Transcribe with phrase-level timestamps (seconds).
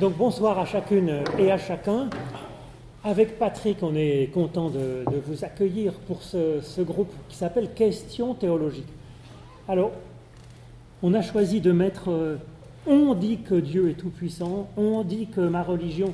[0.00, 2.10] Donc bonsoir à chacune et à chacun.
[3.04, 8.88] Avec Patrick, on est content de, vous accueillir pour ce, groupe qui s'appelle Questions théologiques.
[9.68, 9.92] Alors,
[11.02, 12.36] on a choisi de mettre euh,
[12.88, 16.12] On dit que Dieu est tout-puissant, on dit que ma religion.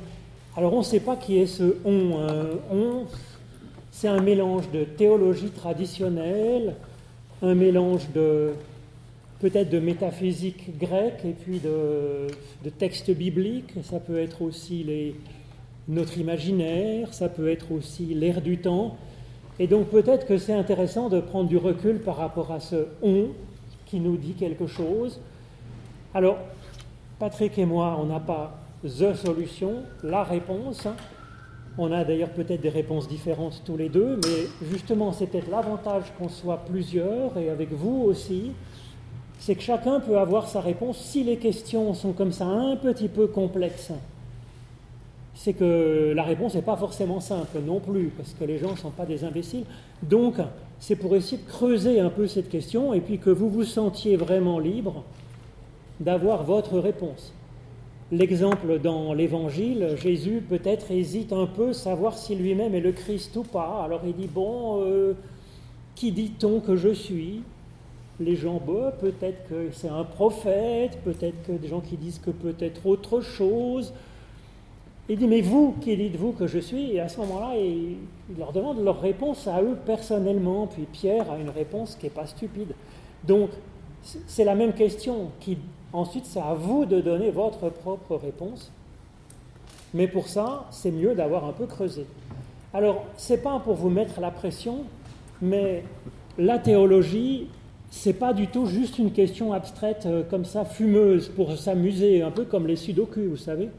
[0.55, 2.19] Alors, on ne sait pas qui est ce on.
[2.19, 3.05] Euh, on,
[3.89, 6.75] c'est un mélange de théologie traditionnelle,
[7.41, 8.51] un mélange de
[9.41, 12.27] peut-être de métaphysique grecque et puis de,
[12.77, 13.73] textes bibliques.
[13.83, 15.15] Ça peut être aussi
[15.87, 18.95] notre imaginaire, ça peut être aussi l'air du temps.
[19.59, 23.29] Et donc peut-être que c'est intéressant de prendre du recul par rapport à ce on
[23.87, 25.19] qui nous dit quelque chose.
[26.13, 26.37] Alors,
[27.19, 30.87] Patrick et moi, on n'a pas the solution, la réponse.
[31.77, 36.05] On a d'ailleurs peut-être des réponses différentes tous les deux, mais justement, c'est peut-être l'avantage
[36.17, 38.51] qu'on soit plusieurs et avec vous aussi
[39.41, 43.07] c'est que chacun peut avoir sa réponse si les questions sont comme ça un petit
[43.07, 43.91] peu complexes.
[45.33, 48.77] C'est que la réponse n'est pas forcément simple non plus, parce que les gens ne
[48.77, 49.65] sont pas des imbéciles.
[50.03, 50.35] Donc,
[50.79, 54.15] c'est pour essayer de creuser un peu cette question et puis que vous vous sentiez
[54.15, 55.03] vraiment libre
[55.99, 57.33] d'avoir votre réponse.
[58.11, 63.43] L'exemple dans l'Évangile, Jésus peut-être hésite un peu savoir si lui-même est le Christ ou
[63.43, 63.81] pas.
[63.83, 65.13] Alors il dit, bon, euh,
[65.95, 67.41] qui dit-on que je suis?
[68.21, 72.31] Les gens, bah, peut-être que c'est un prophète, peut-être que des gens qui disent que
[72.31, 73.93] peut-être autre chose.
[75.09, 76.93] Il dit, mais vous, qui dites-vous que je suis?
[76.93, 77.97] Et à ce moment-là, il,
[78.37, 80.67] leur demande leur réponse à eux personnellement.
[80.67, 82.73] Puis Pierre a une réponse qui n'est pas stupide.
[83.27, 83.49] Donc,
[84.03, 85.31] c'est la même question.
[85.39, 85.57] Qui,
[85.91, 88.71] ensuite, c'est à vous de donner votre propre réponse.
[89.93, 92.05] Mais pour ça, c'est mieux d'avoir un peu creusé.
[92.73, 94.85] Alors, ce n'est pas pour vous mettre la pression,
[95.41, 95.83] mais
[96.37, 97.49] la théologie,
[97.91, 102.31] c'est pas du tout juste une question abstraite euh, comme ça, fumeuse, pour s'amuser, un
[102.31, 103.69] peu comme les sudoku, vous savez.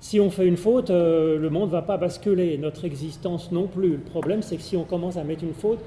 [0.00, 3.68] Si on fait une faute, euh, le monde ne va pas basculer, notre existence non
[3.68, 3.92] plus.
[3.92, 5.78] Le problème, c'est que si on commence à mettre une faute,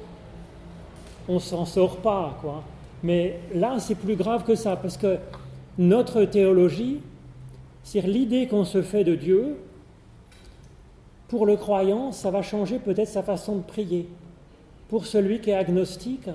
[1.27, 2.63] on s'en sort pas, quoi.
[3.03, 5.17] Mais là, c'est plus grave que ça, parce que
[5.77, 6.99] notre théologie,
[7.83, 9.57] c'est l'idée qu'on se fait de Dieu,
[11.27, 14.07] pour le croyant, ça va changer peut-être sa façon de prier.
[14.87, 16.29] Pour celui qui est agnostique,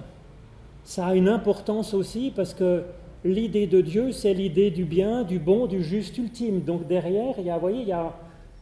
[0.85, 2.85] ça a une importance aussi parce que
[3.25, 6.61] l'idée de Dieu, c'est l'idée du bien, du bon, du juste ultime.
[6.61, 8.13] Donc derrière, il y a, voyez, il y a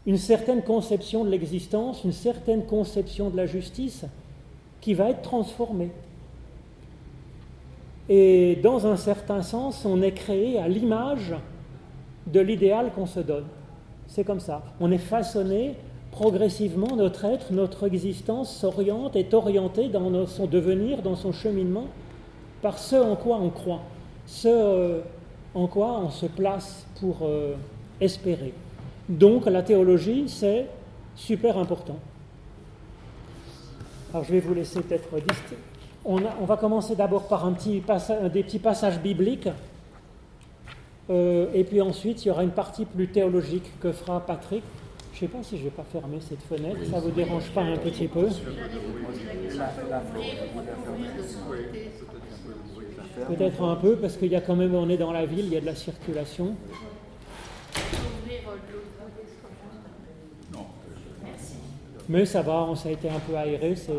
[0.06, 4.04] une certaine conception de l'existence, une certaine conception de la justice
[4.80, 5.90] qui va être transformée.
[8.08, 11.34] Et dans un certain sens, on est créé à l'image
[12.26, 13.46] de l'idéal qu'on se donne.
[14.06, 14.62] C'est comme ça.
[14.80, 15.74] On est façonné
[16.10, 21.86] progressivement, notre être, notre existence s'oriente, est orientée dans son devenir, dans son cheminement
[22.62, 23.82] par ce en quoi on croit,
[24.26, 25.00] ce euh,
[25.54, 27.54] en quoi on se place pour euh,
[28.00, 28.54] espérer.
[29.08, 30.66] Donc la théologie, c'est
[31.16, 31.98] super important.
[34.12, 35.08] Alors je vais vous laisser peut-être
[36.04, 37.82] on, on, va commencer d'abord par un petit
[38.32, 39.48] des petits passages bibliques,
[41.10, 44.62] euh, et puis ensuite il y aura une partie plus théologique que fera Patrick.
[45.12, 47.10] Je ne sais pas si je ne vais pas fermer cette fenêtre, ça ne vous
[47.10, 48.28] dérange pas un petit peu?
[53.28, 55.52] Peut-être un peu, parce qu'il y a quand même, on est dans la ville, il
[55.52, 56.54] y a de la circulation.
[62.08, 63.92] Mais ça va, on, ça a été un peu aéré, c'est...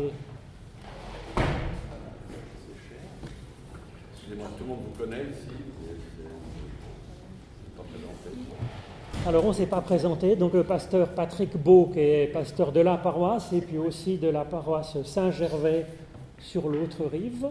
[4.12, 5.48] Excusez-moi, tout le monde vous connaît ici
[9.26, 12.80] alors on ne s'est pas présenté, donc le pasteur Patrick Beau, qui est pasteur de
[12.80, 15.86] la paroisse, et puis aussi de la paroisse Saint-Gervais
[16.38, 17.46] sur l'autre rive.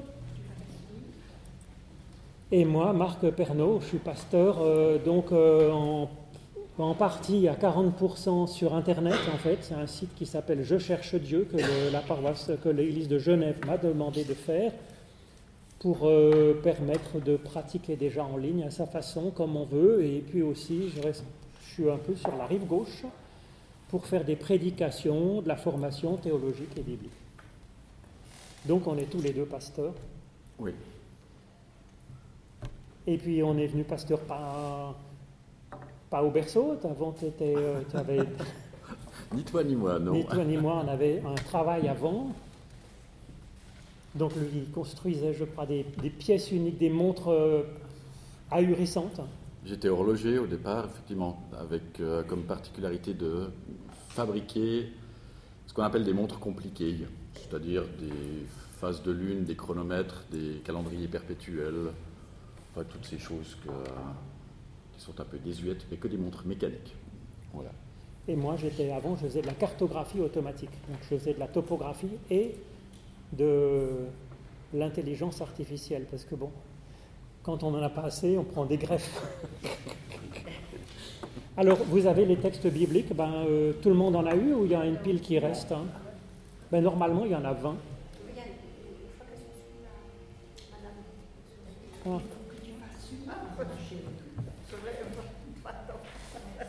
[2.56, 5.72] Et moi, Marc Pernaud, je suis pasteur, euh, donc euh,
[6.78, 9.58] en, partie à 40% sur Internet, en fait.
[9.62, 11.58] C'est un site qui s'appelle Je cherche Dieu, que
[11.92, 14.72] la paroisse, que l'église de Genève m'a demandé de faire
[15.80, 20.06] pour euh, permettre de pratiquer déjà en ligne à sa façon, comme on veut.
[20.06, 21.24] Et puis aussi, je, reste,
[21.66, 23.04] je suis un peu sur la rive gauche
[23.90, 27.10] pour faire des prédications, de la formation théologique et biblique.
[28.68, 29.96] Donc on est tous les deux pasteurs.
[30.60, 30.74] Oui.
[33.06, 34.96] Et puis on est venu pasteur pas,
[36.10, 38.20] pas au berceau, avant tu euh, avais...
[39.34, 40.14] ni toi ni moi, non.
[40.14, 42.28] Ni toi ni moi, on avait un travail avant.
[44.16, 45.84] Donc lui, il construisait, je crois, des,
[46.18, 47.64] pièces uniques, des montres euh,
[48.52, 49.20] ahurissantes.
[49.66, 53.50] J'étais horloger au départ, effectivement, avec euh, comme particularité de
[54.10, 54.88] fabriquer
[55.66, 56.98] ce qu'on appelle des montres compliquées,
[57.34, 58.46] c'est-à-dire des
[58.80, 61.92] phases de lune, des chronomètres, des calendriers perpétuels,
[62.82, 63.58] toutes ces choses
[64.96, 66.96] qui sont un peu désuètes, mais que des montres mécaniques.
[67.54, 67.72] Voilà.
[68.28, 70.72] Et moi, j'étais avant, je faisais de la cartographie automatique.
[70.88, 72.56] Donc, je faisais de la topographie et
[73.34, 73.90] de
[74.74, 76.06] l'intelligence artificielle.
[76.10, 76.50] Parce que bon,
[77.44, 79.22] quand on n'en a pas assez, on prend des greffes.
[81.58, 84.66] Alors, vous avez les textes bibliques, ben, euh, tout le monde en a eu ou
[84.66, 85.86] il y a une pile qui reste hein?
[86.72, 87.76] Ben, Normalement, il y en a 20.
[92.06, 92.10] Ah.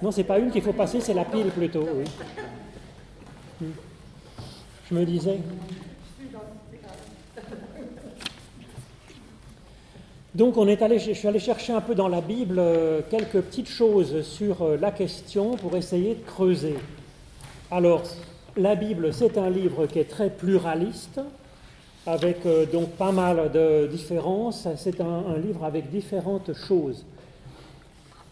[0.03, 1.87] Non, c'est pas une qu'il faut passer, c'est la pile plutôt.
[3.61, 5.39] Je me disais.
[10.35, 13.41] Donc on est allé, je suis allé chercher un peu dans la Bible euh, quelques
[13.41, 16.75] petites choses sur euh, la question pour essayer de creuser.
[17.71, 18.03] Alors,
[18.57, 21.21] la Bible, c'est un livre qui est très pluraliste,
[22.05, 24.67] avec euh, donc pas mal de différences.
[24.77, 27.05] C'est un, livre avec différentes choses.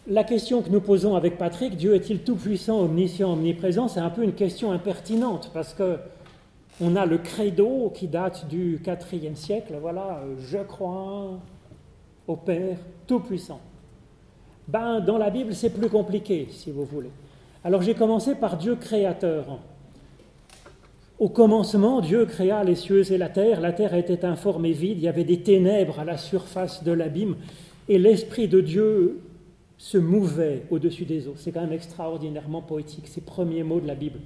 [0.07, 4.23] La question que nous posons avec Patrick, Dieu est-il tout-puissant, omniscient, omniprésent, c'est un peu
[4.23, 5.97] une question impertinente parce que
[6.81, 11.39] on a le credo qui date du IVe siècle, voilà, je crois
[12.27, 12.75] au Père
[13.07, 13.61] tout-puissant.
[14.67, 17.11] Ben, dans la Bible, c'est plus compliqué, si vous voulez.
[17.63, 19.59] Alors j'ai commencé par Dieu créateur.
[21.17, 23.61] Au commencement, Dieu créa les cieux et la terre.
[23.61, 24.97] La terre était informe et vide.
[24.97, 27.37] Il y avait des ténèbres à la surface de l'abîme.
[27.87, 29.21] Et l'Esprit de Dieu
[29.83, 31.33] se mouvait au-dessus des eaux.
[31.35, 34.19] C'est quand même extraordinairement poétique, ces premiers mots de la Bible.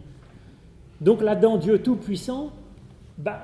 [1.01, 2.51] Donc là-dedans, Dieu Tout-Puissant,
[3.17, 3.41] bah,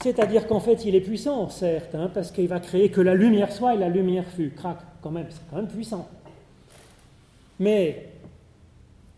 [0.00, 3.50] c'est-à-dire qu'en fait, il est puissant, certes, hein, parce qu'il va créer que la lumière
[3.50, 4.50] soit et la lumière fut.
[4.50, 6.08] Crac, quand même, c'est quand même puissant.
[7.58, 8.12] Mais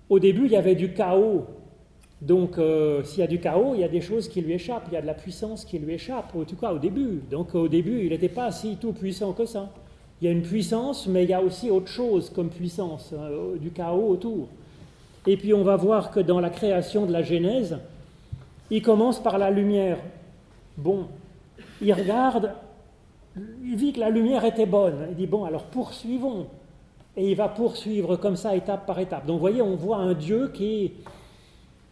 [0.08, 1.44] au début, il y avait du chaos
[2.22, 4.86] donc, euh, s'il y a du chaos, il y a des choses qui lui échappent,
[4.90, 7.20] il y a de la puissance qui lui échappe, en tout cas au début.
[7.30, 9.70] Donc, au début, il n'était pas si tout puissant que ça.
[10.20, 13.56] Il y a une puissance, mais il y a aussi autre chose comme puissance, euh,
[13.56, 14.48] du chaos autour.
[15.26, 17.78] Et puis, on va voir que dans la création de la Genèse,
[18.70, 19.98] il commence par la lumière.
[20.76, 21.06] Bon,
[21.80, 22.52] il regarde,
[23.36, 25.06] il vit que la lumière était bonne.
[25.10, 26.46] Il dit, bon, alors poursuivons.
[27.16, 29.26] Et il va poursuivre comme ça, étape par étape.
[29.26, 30.92] Donc, vous voyez, on voit un Dieu qui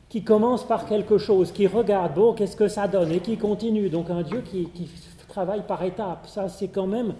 [0.08, 3.88] qui commence par quelque chose, qui regarde, bon, qu'est-ce que ça donne, et qui continue.
[3.88, 4.68] Donc un Dieu qui,
[5.28, 6.26] travaille par étapes.
[6.26, 7.12] Ça, c'est quand même,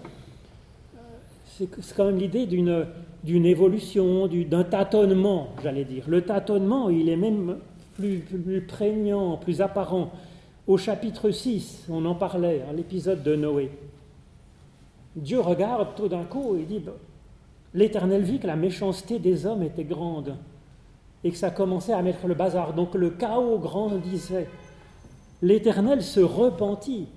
[1.57, 6.03] c'est quand même l'idée d'une, évolution, d'un tâtonnement, j'allais dire.
[6.07, 7.57] Le tâtonnement, il est même
[7.95, 8.21] plus,
[8.67, 10.11] prégnant, plus apparent.
[10.67, 13.71] Au chapitre 6, on en parlait, à l'épisode de Noé.
[15.15, 16.81] Dieu regarde tout d'un coup et dit,
[17.73, 20.35] l'Éternel vit que la méchanceté des hommes était grande
[21.23, 22.73] et que ça commençait à mettre le bazar.
[22.73, 24.47] Donc le chaos grandissait.
[25.41, 27.07] L'Éternel se repentit.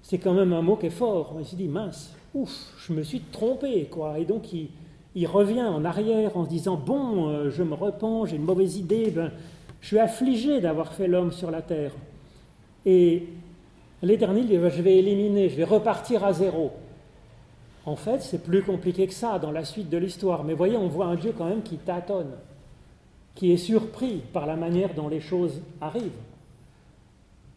[0.00, 1.34] C'est quand même un mot qui est fort.
[1.38, 4.18] On se dit, mince, ouf, je me suis trompé, quoi.
[4.18, 8.36] Et donc il, revient en arrière en se disant, bon, euh, je me repens, j'ai
[8.36, 9.32] une mauvaise idée, ben,
[9.80, 11.92] je suis affligé d'avoir fait l'homme sur la terre.
[12.84, 13.26] Et
[14.02, 16.72] l'Éternel dit, ben, je vais éliminer, je vais repartir à zéro.
[17.84, 20.44] En fait, c'est plus compliqué que ça dans la suite de l'histoire.
[20.44, 22.32] Mais voyez, on voit un Dieu quand même qui tâtonne
[23.36, 26.10] qui est surpris par la manière dont les choses arrivent,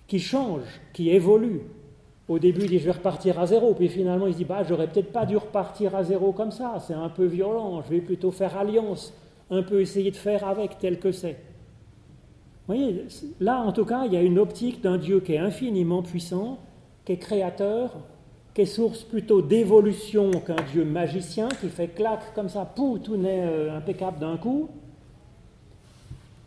[0.07, 1.61] qui change, qui évolue.
[2.29, 4.87] Au début, il dit je vais repartir à zéro, puis finalement il dit bah j'aurais
[4.87, 8.31] peut-être pas dû repartir à zéro comme ça, c'est un peu violent, je vais plutôt
[8.31, 9.13] faire alliance,
[9.49, 11.37] un peu essayer de faire avec tel que c'est.
[12.67, 13.05] Vous voyez,
[13.39, 16.59] là en tout cas, il y a une optique d'un Dieu qui est infiniment puissant,
[17.03, 17.97] qui est créateur,
[18.53, 23.17] qui est source plutôt d'évolution qu'un Dieu magicien qui fait claque comme ça, pou, tout
[23.17, 24.69] n'est euh, impeccable d'un coup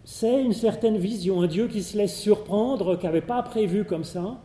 [0.04, 4.04] c'est une certaine vision, un Dieu qui se laisse surprendre, qui n'avait pas prévu comme
[4.04, 4.38] ça.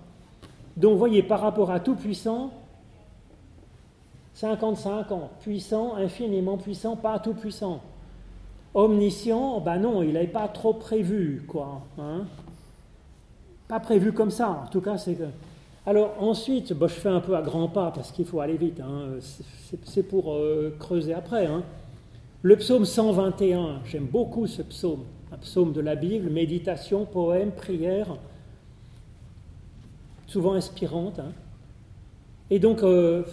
[0.78, 2.52] Donc, vous voyez, par rapport à tout-puissant,
[4.34, 7.82] 55 ans, puissant, infiniment puissant, pas tout-puissant.
[8.74, 11.82] Omniscient, ben non, il n'avait pas trop prévu, quoi.
[11.98, 12.26] Hein.
[13.68, 14.96] pas prévu comme ça, en tout cas.
[15.86, 19.18] Alors ensuite, je fais un peu à grands pas parce qu'il faut aller vite, hein.
[19.86, 21.48] c'est pour euh, creuser après.
[21.48, 21.64] Hein.
[22.44, 28.16] Le psaume 121, j'aime beaucoup ce psaume un psaume de la Bible, méditation, poème, prière,
[30.28, 31.20] souvent inspirante.
[31.20, 31.32] Hein.
[32.50, 33.24] Et donc, euh,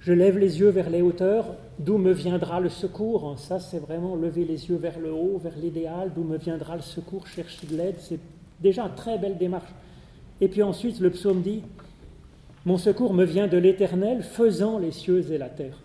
[0.00, 3.34] je lève les yeux vers les hauteurs, d'où me viendra le secours.
[3.38, 6.82] Ça, c'est vraiment lever les yeux vers le haut, vers l'idéal, d'où me viendra le
[6.82, 7.96] secours, chercher de l'aide.
[7.98, 8.20] C'est
[8.60, 9.72] déjà une très belle démarche.
[10.40, 11.62] Et puis ensuite, le psaume dit,
[12.64, 15.78] Mon secours me vient de l'Éternel, faisant les cieux et la terre.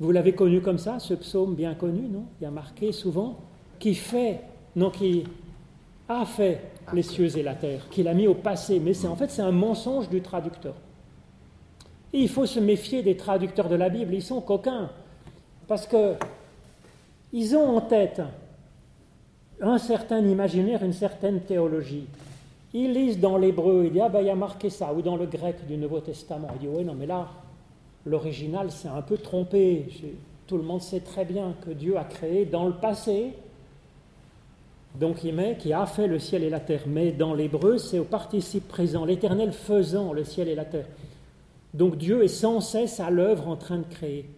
[0.00, 2.24] Vous l'avez connu comme ça, ce psaume bien connu, non?
[2.40, 3.38] Il y a marqué souvent
[3.78, 4.40] qui fait,
[4.74, 5.24] non, qui
[6.08, 6.60] a fait
[6.92, 8.80] les cieux et la terre, qu'il a mis au passé.
[8.80, 10.74] Mais c'est en fait c'est un mensonge du traducteur.
[12.12, 14.90] Et il faut se méfier des traducteurs de la Bible, ils sont coquins.
[15.66, 16.14] Parce que
[17.32, 18.22] ils ont en tête
[19.60, 22.06] un certain imaginaire, une certaine théologie.
[22.72, 25.16] Ils lisent dans l'hébreu, ils disent Ah ben il y a marqué ça, ou dans
[25.16, 26.48] le grec du Nouveau Testament.
[26.54, 27.28] Ils disent Oui, non, mais là,
[28.06, 29.86] l'original s'est un peu trompé.
[30.46, 33.32] Tout le monde sait très bien que Dieu a créé dans le passé.
[34.98, 36.82] Donc il met qui a fait le ciel et la terre.
[36.86, 40.86] Mais dans l'hébreu, c'est au participe présent, l'éternel faisant le ciel et la terre.
[41.72, 44.30] Donc Dieu est sans cesse à l'œuvre en train de créer.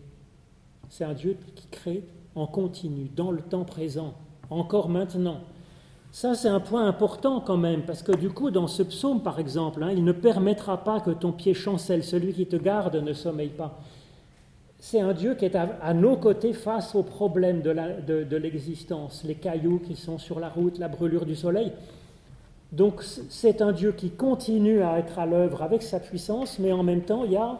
[0.89, 2.03] C'est un Dieu qui crée
[2.35, 4.15] en continu, dans le temps présent,
[4.51, 5.41] encore maintenant.
[6.13, 9.39] Ça, c'est un point important quand même, parce que du coup, dans ce psaume, par
[9.39, 13.13] exemple, hein, il ne permettra pas que ton pied chancelle, celui qui te garde ne
[13.13, 13.79] sommeille pas.
[14.89, 19.81] C'est un Dieu qui est à, nos côtés face aux problèmes de l'existence, les cailloux
[19.81, 21.73] qui sont sur la route, la brûlure du soleil.
[22.71, 26.85] Donc c'est un Dieu qui continue à être à l'œuvre avec sa puissance, mais en
[26.85, 27.59] même temps, il y a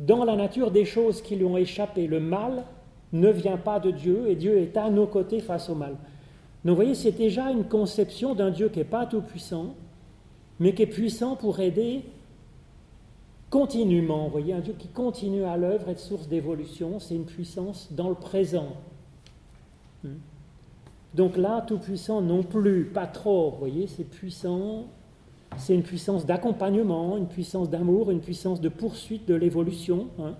[0.00, 2.08] dans la nature des choses qui lui ont échappé.
[2.08, 2.64] Le mal
[3.12, 5.92] ne vient pas de Dieu et Dieu est à nos côtés face au mal.
[6.64, 9.76] Donc vous voyez, c'est déjà une conception d'un Dieu qui n'est pas tout puissant,
[10.58, 12.02] mais qui est puissant pour aider
[13.50, 14.24] continuellement.
[14.24, 18.08] Vous voyez, un Dieu qui continue à l'œuvre, être source d'évolution, c'est une puissance dans
[18.08, 18.76] le présent.
[20.04, 20.18] Hmm.
[21.14, 24.84] Donc là, tout puissant non plus, pas trop, vous voyez, c'est puissant,
[25.56, 30.08] c'est une puissance d'accompagnement, une puissance d'amour, une puissance de poursuite de l'évolution.
[30.18, 30.34] Hein.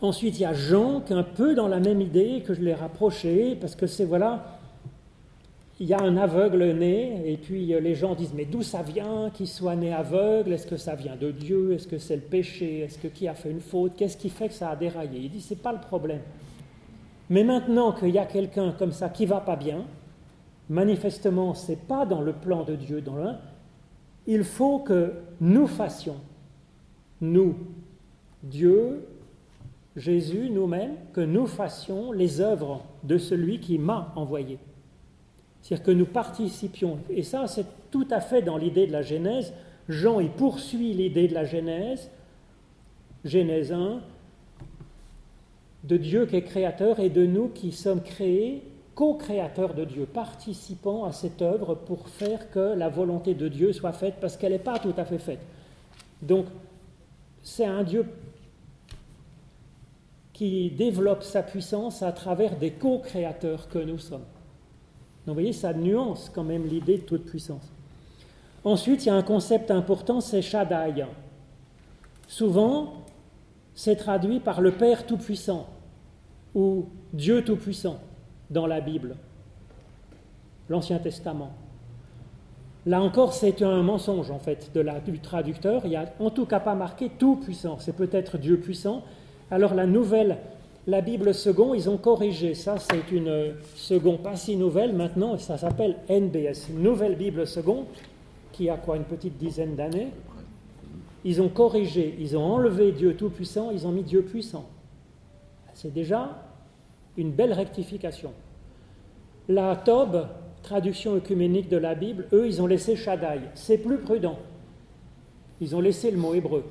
[0.00, 2.60] Ensuite, il y a Jean qui est un peu dans la même idée que je
[2.60, 4.58] l'ai rapproché, parce que c'est voilà,
[5.82, 8.82] il y a un aveugle né, et puis euh, les gens disent mais d'où ça
[8.82, 10.52] vient qu'il soit né aveugle?
[10.52, 11.72] Est-ce que ça vient de Dieu?
[11.72, 12.82] Est-ce que c'est le péché?
[12.82, 13.94] Est-ce que qui a fait une faute?
[13.96, 15.18] Qu'est-ce qui fait que ça a déraillé?
[15.22, 16.20] Il dit c'est pas le problème.
[17.30, 19.84] Mais maintenant qu'il y a quelqu'un comme ça qui va pas bien,
[20.70, 23.40] manifestement c'est pas dans le plan de Dieu, dans l'un.
[24.28, 26.20] Il faut que nous fassions,
[27.20, 27.56] nous,
[28.44, 29.04] Dieu,
[29.96, 34.60] Jésus, nous-mêmes, que nous fassions les œuvres de celui qui m'a envoyé.
[35.62, 36.98] C'est-à-dire que nous participions.
[37.08, 39.52] Et ça, c'est tout à fait dans l'idée de la Genèse.
[39.88, 42.10] Jean, il poursuit l'idée de la Genèse,
[43.24, 44.00] Genèse 1,
[45.84, 48.62] de Dieu qui est créateur et de nous qui sommes créés,
[48.94, 53.92] co-créateurs de Dieu, participant à cette œuvre pour faire que la volonté de Dieu soit
[53.92, 55.40] faite parce qu'elle n'est pas tout à fait faite.
[56.20, 56.46] Donc,
[57.42, 58.06] c'est un Dieu
[60.32, 64.24] qui développe sa puissance à travers des co-créateurs que nous sommes.
[65.26, 67.72] Donc vous voyez, ça nuance quand même l'idée de toute puissance.
[68.64, 71.04] Ensuite, il y a un concept important, c'est Shaddai.
[72.28, 72.94] Souvent,
[73.74, 75.66] c'est traduit par le Père Tout-Puissant
[76.54, 77.98] ou Dieu Tout-Puissant
[78.50, 79.16] dans la Bible,
[80.68, 81.52] l'Ancien Testament.
[82.84, 85.82] Là encore, c'est un mensonge en fait de la, du traducteur.
[85.84, 87.78] Il n'y a en tout cas pas marqué Tout-Puissant.
[87.78, 89.02] C'est peut-être Dieu puissant,
[89.50, 90.38] alors la nouvelle,
[90.86, 92.54] la Bible second, ils ont corrigé.
[92.54, 97.86] Ça, c'est une second pas si nouvelle maintenant, ça s'appelle NBS, nouvelle Bible second,
[98.50, 100.08] qui a quoi, une petite dizaine d'années.
[101.24, 104.68] Ils ont corrigé, ils ont enlevé Dieu tout-puissant, ils ont mis Dieu puissant.
[105.74, 106.42] C'est déjà
[107.16, 108.32] une belle rectification.
[109.48, 110.26] La Tob,
[110.62, 113.40] traduction œcuménique de la Bible, eux, ils ont laissé Shaddai.
[113.54, 114.38] C'est plus prudent.
[115.60, 116.64] Ils ont laissé le mot hébreu.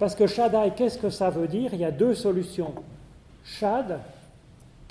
[0.00, 1.72] Parce que Shaddai, qu'est-ce que ça veut dire?
[1.72, 2.74] Il y a deux solutions.
[3.46, 4.00] Shad,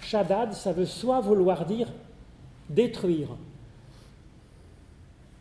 [0.02, 1.92] Shaddad, ça veut soit vouloir dire
[2.70, 3.30] détruire.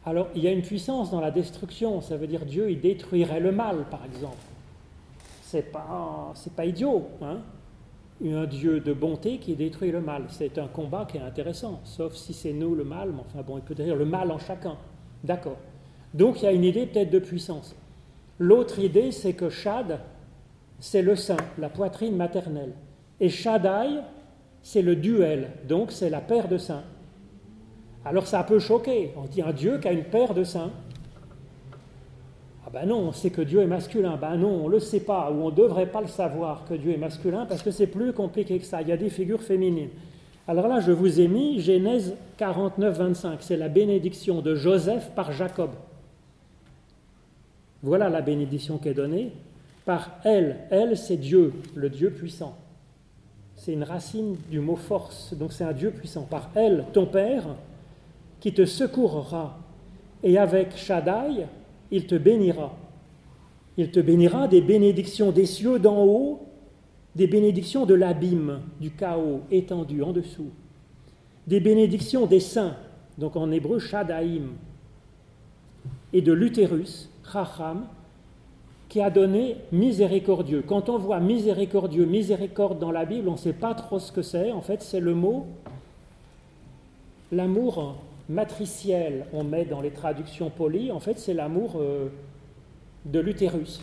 [0.05, 3.41] Alors, il y a une puissance dans la destruction, ça veut dire Dieu, il détruirait
[3.41, 4.37] le mal, par exemple.
[5.43, 7.39] C'est pas, c'est pas idiot, hein
[8.25, 10.25] un Dieu de bonté qui détruit le mal.
[10.29, 13.59] C'est un combat qui est intéressant, sauf si c'est nous le mal, mais enfin bon,
[13.59, 14.77] il peut dire le mal en chacun.
[15.23, 15.59] D'accord.
[16.13, 17.75] Donc il y a une idée peut-être de puissance.
[18.39, 20.01] L'autre idée, c'est que Shad,
[20.81, 22.73] c'est le sein, la poitrine maternelle.
[23.21, 24.01] Et Shaddai,
[24.63, 26.83] c'est le duel, donc c'est la paire de seins.
[28.05, 29.13] Alors ça peut choquer.
[29.17, 30.71] On dit un Dieu qui a une paire de seins.
[32.67, 34.17] Ah ben non, on sait que Dieu est masculin.
[34.21, 36.75] Ben non, on ne le sait pas, ou on ne devrait pas le savoir que
[36.75, 38.83] Dieu est masculin, parce que c'est plus compliqué que ça.
[38.83, 39.91] Il y a des figures féminines.
[40.47, 43.43] Alors là, je vous ai mis Genèse 49, 25.
[43.43, 45.71] C'est la bénédiction de Joseph par Jacob.
[47.83, 49.33] Voilà la bénédiction qui est donnée.
[49.85, 52.57] Par elle, elle c'est Dieu, le Dieu puissant.
[53.57, 56.23] C'est une racine du mot force, donc c'est un Dieu puissant.
[56.23, 57.57] Par elle, ton Père,
[58.41, 59.59] qui te secourra,
[60.23, 61.47] et avec Shaddai,
[61.91, 62.75] il te bénira.
[63.77, 66.47] Il te bénira des bénédictions des cieux d'en haut,
[67.15, 70.51] des bénédictions de l'abîme, du chaos étendu en dessous,
[71.47, 72.77] des bénédictions des saints,
[73.19, 74.53] donc en hébreu Shadaïm,
[76.13, 77.87] et de l'utérus, Chacham,
[78.89, 80.63] qui a donné miséricordieux.
[80.67, 84.23] Quand on voit miséricordieux, miséricorde dans la Bible, on ne sait pas trop ce que
[84.23, 84.53] c'est.
[84.53, 85.47] En fait, c'est le mot,
[87.33, 87.97] l'amour
[88.29, 92.09] matriciel, on met dans les traductions polies, en fait, c'est l'amour euh,
[93.05, 93.81] de l'utérus.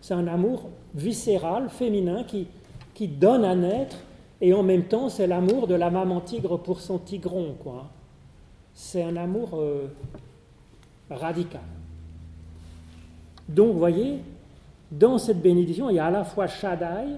[0.00, 2.46] C'est un amour viscéral, féminin, qui,
[2.94, 3.96] qui donne à naître,
[4.40, 7.86] et en même temps, c'est l'amour de la maman tigre pour son tigron, quoi.
[8.74, 9.88] C'est un amour euh,
[11.10, 11.60] radical.
[13.48, 14.20] Donc, vous voyez,
[14.92, 17.16] dans cette bénédiction, il y a à la fois Shaddai,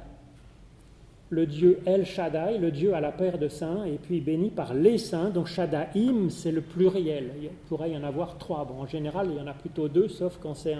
[1.30, 4.72] le Dieu El Shaddai, le Dieu à la paire de saints, et puis béni par
[4.72, 5.30] les saints.
[5.30, 5.88] Donc Shaddai,
[6.30, 7.32] c'est le pluriel.
[7.42, 8.64] Il pourrait y en avoir trois.
[8.64, 10.76] Bon, en général, il y en a plutôt deux, sauf quand c'est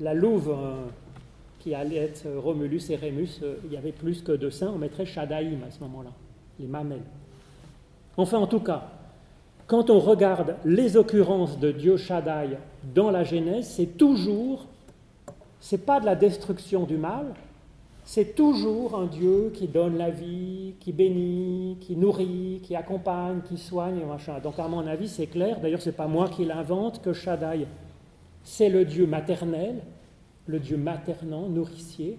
[0.00, 0.52] la louve
[1.60, 3.40] qui allait être Romulus et Rémus.
[3.42, 6.10] Euh, il y avait plus que deux saints, on mettrait Shaddai à ce moment-là,
[6.58, 7.02] les mamelles.
[8.16, 8.88] Enfin, en tout cas,
[9.66, 12.56] quand on regarde les occurrences de Dieu Shaddai
[12.94, 14.66] dans la Genèse, c'est toujours,
[15.60, 17.34] c'est pas de la destruction du mal,
[18.04, 23.56] c'est toujours un Dieu qui donne la vie, qui bénit, qui nourrit, qui accompagne, qui
[23.56, 24.38] soigne, machin.
[24.42, 25.60] Donc à mon avis, c'est clair.
[25.60, 27.66] D'ailleurs, c'est pas moi qui l'invente que Shaddai,
[28.42, 29.76] c'est le Dieu maternel,
[30.46, 32.18] le Dieu maternant, nourricier.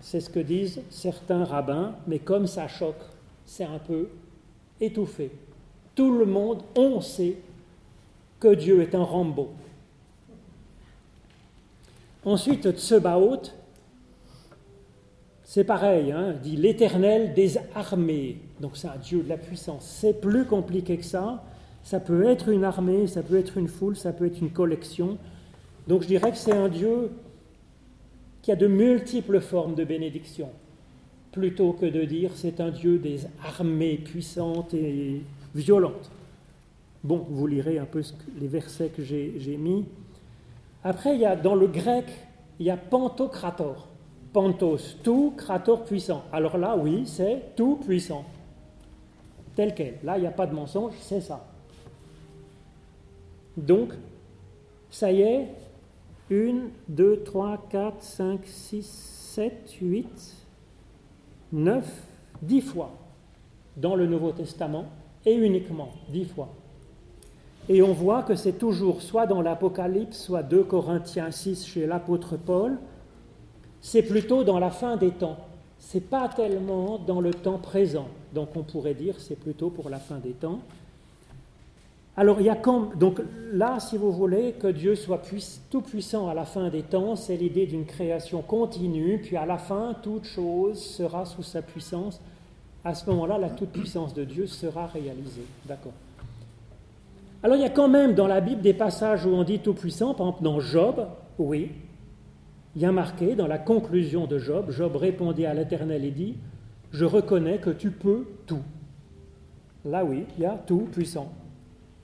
[0.00, 3.04] C'est ce que disent certains rabbins, mais comme ça choque,
[3.46, 4.08] c'est un peu
[4.80, 5.30] étouffé.
[5.94, 7.36] Tout le monde, on sait
[8.40, 9.50] que Dieu est un Rambo.
[12.24, 13.42] Ensuite, Tsebaot,
[15.44, 18.38] c'est pareil, hein, dit l'Éternel des armées.
[18.60, 19.84] Donc c'est un Dieu de la puissance.
[19.84, 21.44] C'est plus compliqué que ça.
[21.82, 25.18] Ça peut être une armée, ça peut être une foule, ça peut être une collection.
[25.88, 27.10] Donc je dirais que c'est un Dieu
[28.40, 30.48] qui a de multiples formes de bénédiction,
[31.32, 35.22] plutôt que de dire c'est un Dieu des armées puissantes et
[35.54, 36.10] violentes.
[37.04, 38.02] Bon, vous lirez un peu
[38.40, 39.84] les versets que j'ai mis.
[40.84, 42.06] Après, il y a, dans le grec,
[42.58, 43.88] il y a pantocrator.
[44.32, 46.24] Pantos, tout, Krator puissant.
[46.32, 48.24] Alors là, oui, c'est tout puissant.
[49.54, 49.98] Tel quel.
[50.02, 51.46] Là, il n'y a pas de mensonge, c'est ça.
[53.56, 53.92] Donc,
[54.90, 55.48] ça y est,
[56.30, 58.82] 1, 2, 3, 4, 5, 6,
[59.34, 60.36] 7, 8,
[61.52, 62.02] 9,
[62.40, 62.90] 10 fois
[63.76, 64.86] dans le Nouveau Testament,
[65.24, 66.48] et uniquement 10 fois.
[67.68, 72.36] Et on voit que c'est toujours soit dans l'Apocalypse, soit 2 Corinthiens 6 chez l'apôtre
[72.36, 72.78] Paul,
[73.80, 75.36] c'est plutôt dans la fin des temps.
[75.78, 78.08] C'est pas tellement dans le temps présent.
[78.34, 80.60] Donc on pourrait dire c'est plutôt pour la fin des temps.
[82.16, 83.20] Alors il y a comme, donc
[83.52, 85.22] là, si vous voulez que Dieu soit
[85.70, 89.56] tout puissant à la fin des temps, c'est l'idée d'une création continue, puis à la
[89.56, 92.20] fin, toute chose sera sous sa puissance.
[92.84, 95.46] À ce moment-là, la toute puissance de Dieu sera réalisée.
[95.64, 95.92] D'accord.
[97.42, 99.74] Alors il y a quand même dans la Bible des passages où on dit tout
[99.74, 101.06] puissant, par exemple dans Job,
[101.38, 101.72] oui,
[102.76, 106.36] il y a marqué dans la conclusion de Job, Job répondit à l'Éternel et dit,
[106.92, 108.62] je reconnais que tu peux tout.
[109.84, 111.32] Là oui, il y a tout puissant.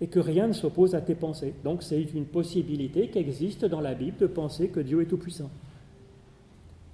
[0.01, 1.55] Et que rien ne s'oppose à tes pensées.
[1.64, 5.16] Donc c'est une possibilité qui existe dans la Bible de penser que Dieu est tout
[5.16, 5.51] puissant.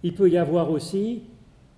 [0.03, 1.23] Il peut y avoir aussi,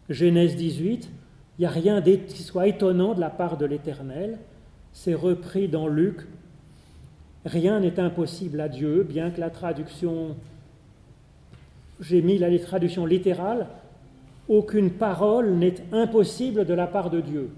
[0.08, 1.10] Genèse 18,
[1.58, 4.38] il n'y a rien qui soit étonnant de la part de l'Éternel.
[4.92, 6.26] C'est repris dans Luc.
[7.46, 10.36] Rien n'est impossible à Dieu, bien que la traduction
[12.00, 13.66] j'ai mis la traduction littérale,
[14.48, 17.50] aucune parole n'est impossible de la part de Dieu.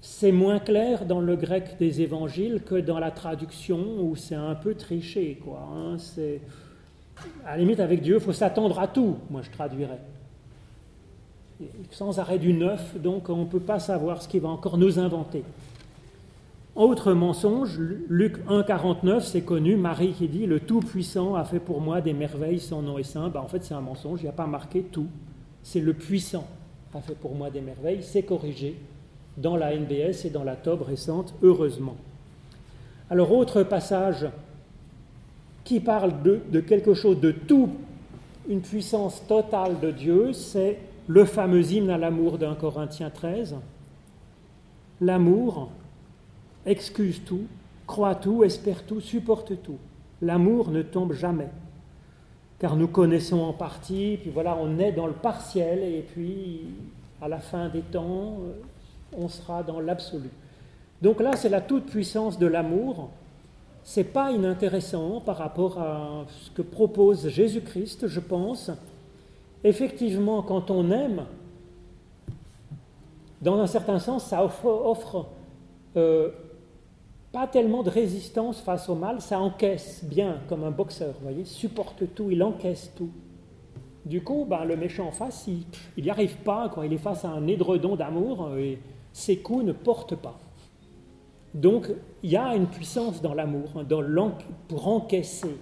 [0.00, 4.54] C'est moins clair dans le grec des évangiles que dans la traduction où c'est un
[4.54, 5.40] peu triché.
[5.42, 5.96] Quoi, hein.
[7.46, 10.00] à la limite, avec Dieu, il faut s'attendre à tout, moi je traduirais.
[11.90, 14.98] Sans arrêt du neuf, donc on ne peut pas savoir ce qu'il va encore nous
[14.98, 15.42] inventer.
[16.76, 22.00] Autre mensonge, Luc 1,49, c'est connu, Marie qui dit Le Tout-Puissant a fait pour moi
[22.00, 23.28] des merveilles, son nom est saint.
[23.28, 25.06] Ben, en fait, c'est un mensonge, il n'y a pas marqué tout.
[25.62, 26.46] C'est le puissant
[26.92, 28.76] a fait pour moi des merveilles, c'est corrigé
[29.36, 31.96] dans la NBS et dans la TOB récente, heureusement.
[33.10, 34.26] Alors, autre passage
[35.64, 37.70] qui parle de, de quelque chose de tout,
[38.48, 43.56] une puissance totale de Dieu, c'est le fameux hymne à l'amour d'un Corinthiens 13.
[45.00, 45.70] L'amour,
[46.66, 47.46] excuse tout,
[47.86, 49.78] croit tout, espère tout, supporte tout.
[50.22, 51.48] L'amour ne tombe jamais.
[52.58, 56.62] Car nous connaissons en partie, puis voilà, on est dans le partiel, et puis
[57.20, 58.52] à la fin des temps, euh,
[59.16, 60.30] on sera dans l'absolu.
[61.02, 63.10] Donc là, c'est la toute-puissance de l'amour.
[63.82, 68.70] C'est pas inintéressant par rapport à ce que propose Jésus-Christ, je pense.
[69.62, 71.26] Effectivement, quand on aime,
[73.42, 75.26] dans un certain sens, ça offre,
[75.96, 76.30] euh,
[77.34, 81.44] pas tellement de résistance face au mal, ça encaisse bien comme un boxeur, vous voyez,
[81.44, 83.10] supporte tout, il encaisse tout.
[84.06, 87.24] Du coup, ben, le méchant en face, il n'y arrive pas, quand il est face
[87.24, 88.78] à un édredon d'amour, euh, et
[89.12, 90.38] ses coups ne portent pas.
[91.54, 91.90] Donc,
[92.22, 94.32] il y a une puissance dans l'amour, hein,
[94.68, 95.56] pour encaisser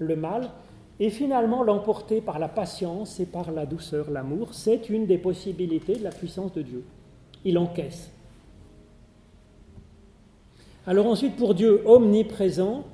[0.00, 0.50] le mal,
[0.98, 5.94] et finalement l'emporter par la patience et par la douceur, l'amour, c'est une des possibilités
[5.94, 6.84] de la puissance de Dieu.
[7.44, 8.13] Il encaisse.
[10.86, 12.84] Alors ensuite, pour Dieu omniprésent,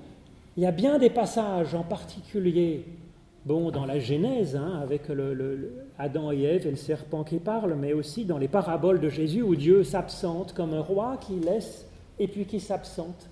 [0.57, 2.85] il y a bien des passages en particulier,
[3.46, 5.03] bon, dans la Genèse, hein, avec
[5.98, 9.42] Adam et Ève et le serpent qui parlent, mais aussi dans les paraboles de Jésus
[9.42, 11.85] où Dieu s'absente comme un roi qui laisse
[12.20, 13.29] et puis qui s'absente.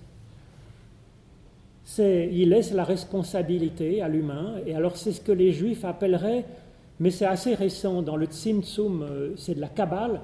[1.97, 6.43] il laisse la responsabilité à l'humain, et alors c'est ce que les Juifs appelleraient,
[6.99, 10.19] mais c'est assez récent, dans le Tzimtzum, euh, c'est de la Kabbale,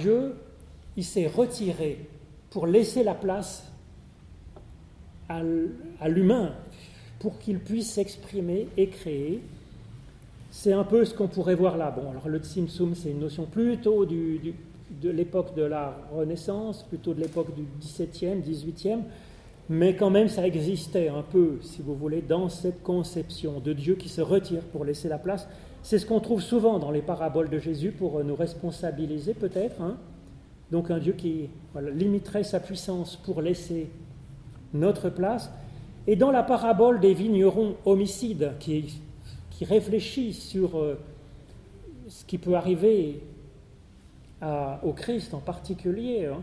[0.00, 0.34] Dieu,
[0.96, 1.98] il s'est retiré
[2.52, 3.72] pour laisser la place
[5.28, 5.42] à,
[6.08, 6.52] l'humain,
[7.18, 9.40] pour qu'il puisse s'exprimer et créer.
[10.50, 11.90] C'est un peu ce qu'on pourrait voir là.
[11.90, 14.52] Bon, alors le Tsimtsum, c'est une notion plutôt de
[15.02, 19.00] l'époque de la Renaissance, plutôt de l'époque du XVIIe, XVIIIe,
[19.70, 23.94] mais quand même ça existait un peu, si vous voulez, dans cette conception de Dieu
[23.94, 25.48] qui se retire pour laisser la place.
[25.82, 29.80] C'est ce qu'on trouve souvent dans les paraboles de Jésus pour nous responsabiliser peut-être.
[29.80, 29.96] Hein
[30.72, 33.90] donc un Dieu qui limiterait sa puissance pour laisser
[34.72, 35.50] notre place.
[36.06, 39.00] Et dans la parabole des vignerons homicides, qui,
[39.60, 40.98] réfléchit sur euh,
[42.08, 43.20] ce qui peut arriver
[44.82, 46.26] au Christ en particulier.
[46.26, 46.40] Hein.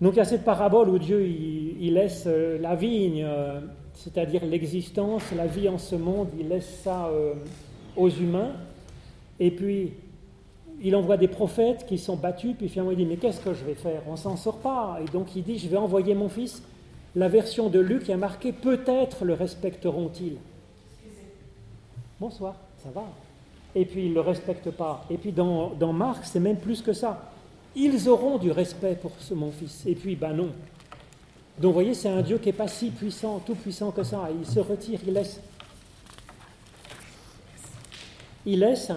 [0.00, 3.60] Donc il y a cette parabole où Dieu il, laisse euh, la vigne, euh,
[3.94, 7.08] c'est-à-dire l'existence, la vie en ce monde, il laisse ça
[7.96, 8.50] aux humains.
[9.38, 9.92] Et puis
[10.82, 13.64] il envoie des prophètes qui sont battus, puis finalement il dit Mais qu'est-ce que je
[13.64, 14.02] vais faire?
[14.08, 14.98] On s'en sort pas.
[15.00, 16.62] Et donc il dit Je vais envoyer mon fils.
[17.14, 20.36] La version de Luc a marqué Peut-être le respecteront-ils.
[22.18, 23.04] Bonsoir, ça va?
[23.74, 25.04] Et puis ils ne le respectent pas.
[25.08, 27.30] Et puis dans, dans Marc, c'est même plus que ça.
[27.74, 29.84] Ils auront du respect pour mon fils.
[29.86, 30.50] Et puis, ben non.
[31.58, 34.28] Donc vous voyez, c'est un Dieu qui n'est pas si puissant, tout puissant que ça.
[34.38, 35.40] Il se retire, il laisse.
[38.44, 38.90] Il laisse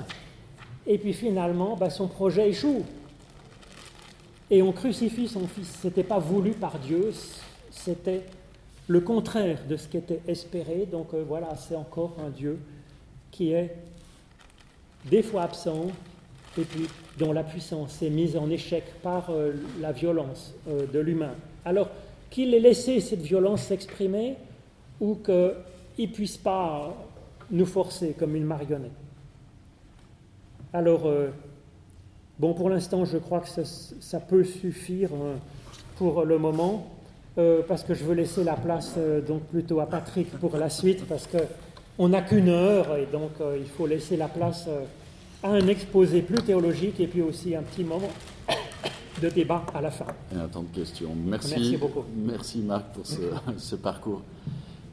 [0.88, 2.84] et puis finalement, bah, son projet échoue.
[4.52, 5.80] Et on crucifie son fils.
[5.82, 7.12] Ce n'était pas voulu par Dieu,
[7.72, 8.24] c'était
[8.88, 10.88] le contraire de ce qui était espéré.
[10.92, 12.60] Donc euh, voilà, c'est encore un Dieu
[13.32, 13.76] qui est
[15.06, 15.88] des fois absent
[16.58, 21.00] et puis dont la puissance est mise en échec par euh, la violence euh, de
[21.00, 21.34] l'humain.
[21.66, 21.90] Alors
[22.30, 24.36] qu'il ait laissé cette violence s'exprimer
[25.00, 25.54] ou qu'il
[26.10, 26.96] ne puisse pas
[27.52, 28.92] nous forcer comme une marionnette.
[30.74, 31.30] Alors, euh,
[32.40, 35.40] bon, pour l'instant, je crois que ça, peut suffire hein,
[35.98, 36.88] pour le moment,
[37.38, 40.70] euh, parce que je veux laisser la place euh, donc plutôt à Patrick pour la
[40.70, 44.68] suite, parce qu'on n'a qu'une heure, et donc il faut laisser la place
[45.44, 48.12] à un exposé plus théologique, et puis aussi un petit moment
[49.22, 50.08] de débat à la fin.
[50.34, 51.12] Et un temps de questions.
[51.26, 52.04] Merci, beaucoup.
[52.16, 53.06] Merci Marc pour
[53.58, 54.22] ce, parcours.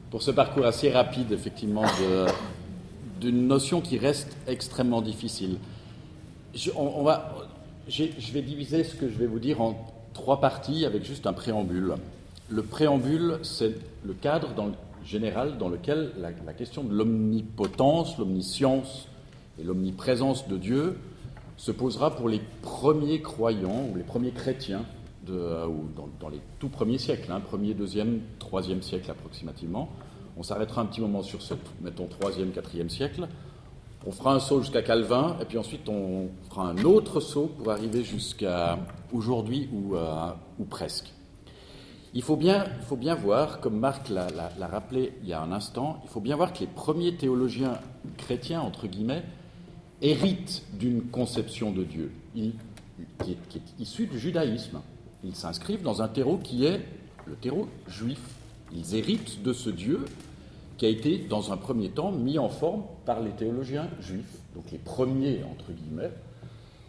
[0.09, 1.83] Pour ce parcours assez rapide, effectivement,
[3.23, 5.57] d'une notion qui reste extrêmement difficile.
[6.53, 6.71] Je,
[8.31, 11.95] vais diviser ce que je vais vous dire en trois parties avec juste un préambule.
[12.49, 14.49] Le préambule, c'est le cadre
[15.05, 19.07] général dans lequel la, question de l'omnipotence, l'omniscience
[19.59, 20.97] et l'omniprésence de Dieu
[21.57, 24.85] se posera pour les premiers croyants ou les premiers chrétiens
[25.29, 25.85] ou
[26.19, 29.89] dans, les tout premiers siècles, hein, premier, deuxième, troisième siècle approximativement.
[30.37, 33.27] On s'arrêtera un petit moment sur ce, mettons, troisième, quatrième siècle.
[34.05, 37.71] On fera un saut jusqu'à Calvin, et puis ensuite on fera un autre saut pour
[37.71, 38.77] arriver jusqu'à
[39.13, 40.31] aujourd'hui ou, euh,
[40.69, 41.13] presque.
[42.13, 44.27] Il faut, bien, il faut bien voir, comme Marc l'a
[44.67, 47.79] rappelé il y a un instant, il faut bien voir que les premiers théologiens
[48.17, 49.23] chrétiens, entre guillemets,
[50.01, 52.53] héritent d'une conception de Dieu qui,
[53.21, 54.81] est, qui est issue du judaïsme.
[55.23, 56.81] Ils s'inscrivent dans un terreau qui est
[57.25, 58.19] le terreau juif.
[58.75, 60.05] Ils héritent de ce Dieu
[60.77, 64.71] qui a été, dans un premier temps, mis en forme par les théologiens juifs, donc
[64.71, 66.11] les premiers, entre guillemets.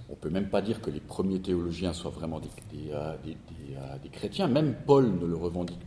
[0.08, 2.48] On ne peut même pas dire que les premiers théologiens soient vraiment des,
[2.92, 4.48] euh, euh, chrétiens.
[4.48, 5.80] Même Paul ne le revendique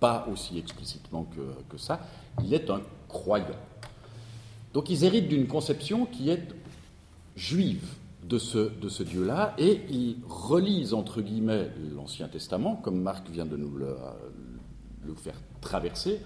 [0.00, 1.26] pas aussi explicitement
[1.68, 2.00] que, ça.
[2.42, 3.46] Il est un croyant.
[4.72, 6.48] Donc ils héritent d'une conception qui est
[7.36, 7.86] juive
[8.22, 13.76] de ce Dieu-là, et ils relisent, entre guillemets, l'Ancien Testament, comme Marc vient de nous
[13.76, 13.96] le,
[15.06, 16.20] le faire traverser,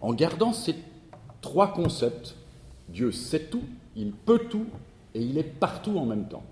[0.00, 0.74] en gardant ces
[1.40, 2.34] trois concepts.
[2.88, 3.64] Dieu sait tout,
[3.96, 4.66] il peut tout
[5.14, 6.44] et il est partout en même temps.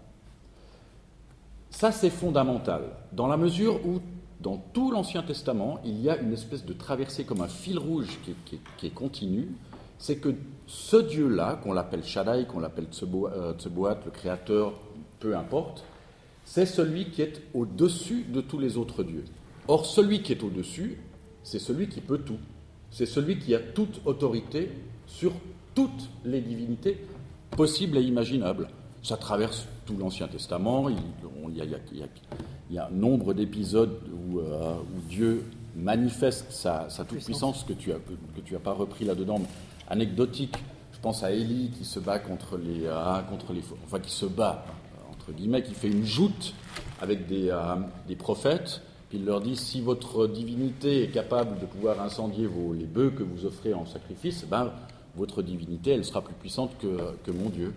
[1.71, 4.01] Ça, c'est fondamental, dans la mesure où,
[4.41, 8.19] dans tout l'Ancien Testament, il y a une espèce de traversée comme un fil rouge
[8.47, 9.49] qui est, continu.
[9.99, 10.35] C'est que
[10.67, 14.75] ce Dieu-là, qu'on l'appelle Shaddai, qu'on l'appelle Tseboat, euh, le Créateur,
[15.19, 15.85] peu importe,
[16.45, 19.25] c'est celui qui est au-dessus de tous les autres dieux.
[19.67, 20.99] Or, celui qui est au-dessus,
[21.45, 22.39] c'est celui qui peut tout.
[22.91, 24.71] C'est celui qui a toute autorité
[25.07, 25.33] sur
[25.75, 27.07] toutes les divinités
[27.51, 28.69] possibles et imaginables.
[29.03, 30.89] Ça traverse tout l'Ancien Testament.
[30.89, 30.97] Il,
[32.71, 34.75] y, a, un nombre d'épisodes où, euh,
[35.09, 35.45] Dieu
[35.77, 39.43] manifeste sa, toute-puissance que tu n'as que, pas repris là-dedans,
[39.89, 40.57] anecdotique.
[40.93, 44.25] Je pense à Élie qui se bat contre les, euh, contre les, enfin qui se
[44.25, 44.65] bat
[45.11, 46.55] entre guillemets, qui fait une joute
[47.01, 47.77] avec des, euh,
[48.09, 48.83] des prophètes.
[49.15, 53.23] Il leur dit si votre divinité est capable de pouvoir incendier vos, les bœufs que
[53.23, 54.73] vous offrez en sacrifice, ben,
[55.17, 57.73] votre divinité, elle sera plus puissante que, que mon Dieu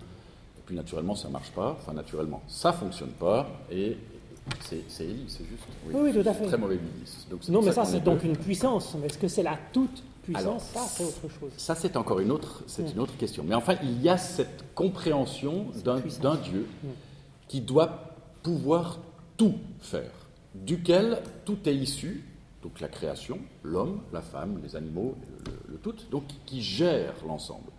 [0.68, 1.78] puis naturellement, ça ne marche pas.
[1.80, 3.48] Enfin, naturellement, ça ne fonctionne pas.
[3.72, 3.98] Et
[4.60, 5.64] c'est Élie, c'est juste.
[5.92, 6.46] Oui, tout à fait.
[6.46, 7.26] Très mauvais milice.
[7.50, 8.96] non, mais ça, c'est donc une puissance.
[9.00, 10.64] Mais est-ce que c'est la toute puissance?
[10.74, 11.52] Ça, c'est autre chose.
[11.58, 13.44] Ça, c'est encore une autre, c'est une autre question.
[13.48, 16.68] Mais enfin, il y a cette compréhension d'un Dieu
[17.48, 19.00] qui doit pouvoir
[19.38, 20.12] tout faire,
[20.66, 22.24] duquel tout est issu,
[22.64, 25.16] donc la création, l'homme, la femme, les animaux,
[25.46, 27.72] le, le tout, donc qui gère l'ensemble.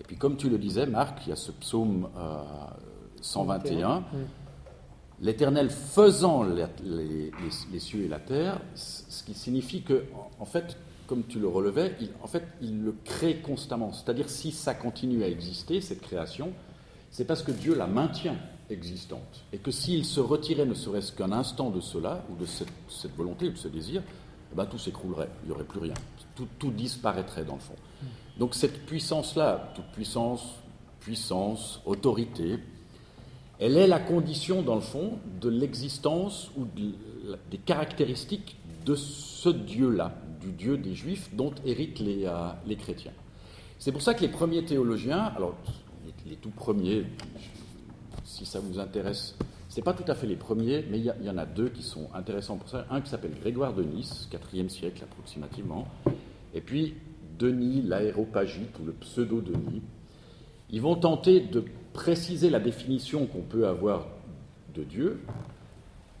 [0.00, 2.08] Et puis comme tu le disais, Marc, il y a ce psaume
[3.20, 4.00] 121, euh,
[5.20, 10.04] l'Éternel faisant les, cieux et la terre, ce qui signifie que,
[10.38, 10.76] en fait,
[11.06, 13.92] comme tu le relevais, il, en fait, il le crée constamment.
[13.92, 16.52] C'est-à-dire, si ça continue à exister, cette création,
[17.10, 18.36] c'est parce que Dieu la maintient
[18.70, 19.44] existante.
[19.52, 23.48] Et que s'il se retirait ne serait-ce qu'un instant de cela, ou de cette, volonté,
[23.48, 24.02] ou de ce désir,
[24.52, 25.94] eh ben, tout s'écroulerait, il n'y aurait plus rien.
[26.34, 27.74] Tout, tout, disparaîtrait dans le fond.
[28.38, 30.42] Donc cette puissance-là, toute puissance,
[31.00, 32.58] puissance, autorité,
[33.58, 36.66] elle est la condition, dans le fond, de l'existence ou
[37.50, 43.12] des caractéristiques de ce Dieu-là, du Dieu des Juifs dont héritent les, euh, les chrétiens.
[43.78, 45.54] C'est pour ça que les premiers théologiens, alors
[46.26, 47.04] les, tout premiers,
[48.38, 49.34] si ça vous intéresse,
[49.68, 51.82] ce pas tout à fait les premiers, mais il y, y, en a deux qui
[51.82, 52.86] sont intéressants pour ça.
[52.90, 55.88] Un qui s'appelle Grégoire de Nice, 4e siècle approximativement,
[56.54, 56.94] et puis
[57.38, 59.82] Denis l'aéropagite ou le pseudo-Denis,
[60.70, 64.06] ils vont tenter de préciser la définition qu'on peut avoir
[64.74, 65.20] de Dieu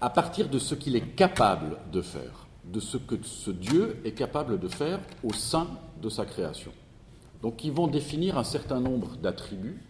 [0.00, 4.12] à partir de ce qu'il est capable de faire, de ce que ce Dieu est
[4.12, 5.68] capable de faire au sein
[6.00, 6.72] de sa création.
[7.42, 9.80] Donc ils vont définir un certain nombre d'attributs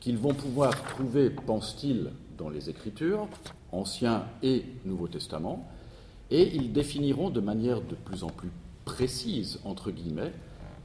[0.00, 3.28] qu'ils vont pouvoir trouver, pense-t-il, dans les Écritures,
[3.70, 5.68] Ancien et Nouveau Testament,
[6.30, 8.50] et ils définiront de manière de plus en plus
[8.84, 10.32] précise, entre guillemets,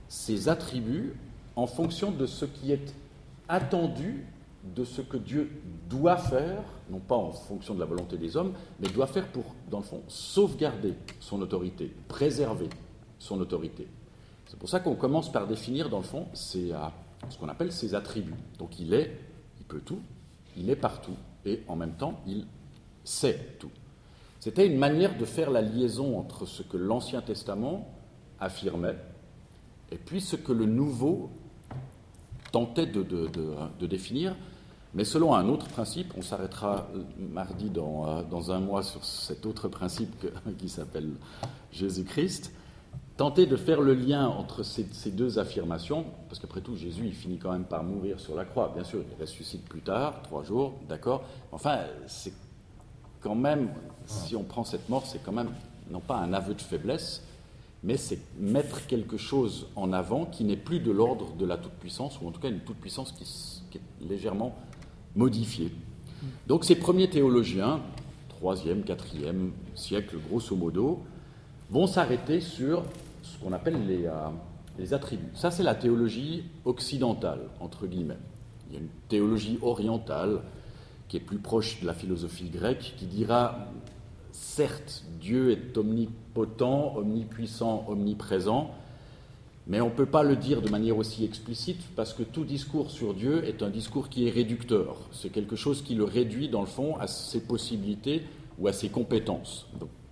[0.09, 1.13] ces attributs
[1.55, 2.93] en fonction de ce qui est
[3.47, 4.25] attendu
[4.75, 8.53] de ce que Dieu doit faire, non pas en fonction de la volonté des hommes,
[8.79, 12.69] mais doit faire pour, dans le fond, sauvegarder son autorité, préserver
[13.19, 13.87] son autorité.
[14.47, 16.27] C'est pour ça qu'on commence par définir, dans le fond,
[17.29, 18.33] ce qu'on appelle ses attributs.
[18.59, 19.17] Donc il est,
[19.59, 19.99] il peut tout,
[20.57, 22.45] il est partout, et en même temps, il
[23.03, 23.71] sait tout.
[24.39, 27.91] C'était une manière de faire la liaison entre ce que l'Ancien Testament
[28.39, 28.97] affirmait
[29.91, 31.29] et puis ce que le Nouveau
[32.51, 33.05] tentait de,
[33.85, 34.35] définir,
[34.93, 39.03] mais selon un autre principe, on s'arrêtera euh, mardi dans, euh, dans, un mois sur
[39.03, 40.25] cet autre principe
[40.57, 41.09] qui s'appelle
[41.71, 42.53] Jésus-Christ,
[43.17, 47.37] tenter de faire le lien entre ces, deux affirmations, parce qu'après tout, Jésus, il finit
[47.37, 48.71] quand même par mourir sur la croix.
[48.73, 51.23] Bien sûr, il ressuscite plus tard, trois jours, d'accord.
[51.51, 52.33] Enfin, c'est
[53.21, 53.69] quand même,
[54.05, 55.49] si on prend cette mort, c'est quand même,
[55.89, 57.23] non pas un aveu de faiblesse,
[57.83, 62.19] mais c'est mettre quelque chose en avant qui n'est plus de l'ordre de la toute-puissance,
[62.21, 63.23] ou en tout cas une toute-puissance qui,
[63.77, 64.55] est légèrement
[65.15, 65.71] modifiée.
[66.47, 67.81] Donc ces premiers théologiens,
[68.41, 71.03] 3e, 4e siècle grosso modo,
[71.69, 72.83] vont s'arrêter sur
[73.35, 74.29] ce qu'on appelle les, euh,
[74.77, 75.31] les attributs.
[75.33, 78.17] Ça, c'est la théologie occidentale, entre guillemets.
[78.69, 80.41] Il y a une théologie orientale
[81.07, 83.67] qui est plus proche de la philosophie grecque, qui dira
[84.31, 88.71] certes, Dieu est omnipotent, omnipuissant, omniprésent,
[89.67, 92.91] mais on ne peut pas le dire de manière aussi explicite parce que tout discours
[92.91, 94.97] sur Dieu est un discours qui est réducteur.
[95.11, 98.23] C'est quelque chose qui le réduit, dans le fond, à ses possibilités
[98.59, 99.67] ou à ses compétences.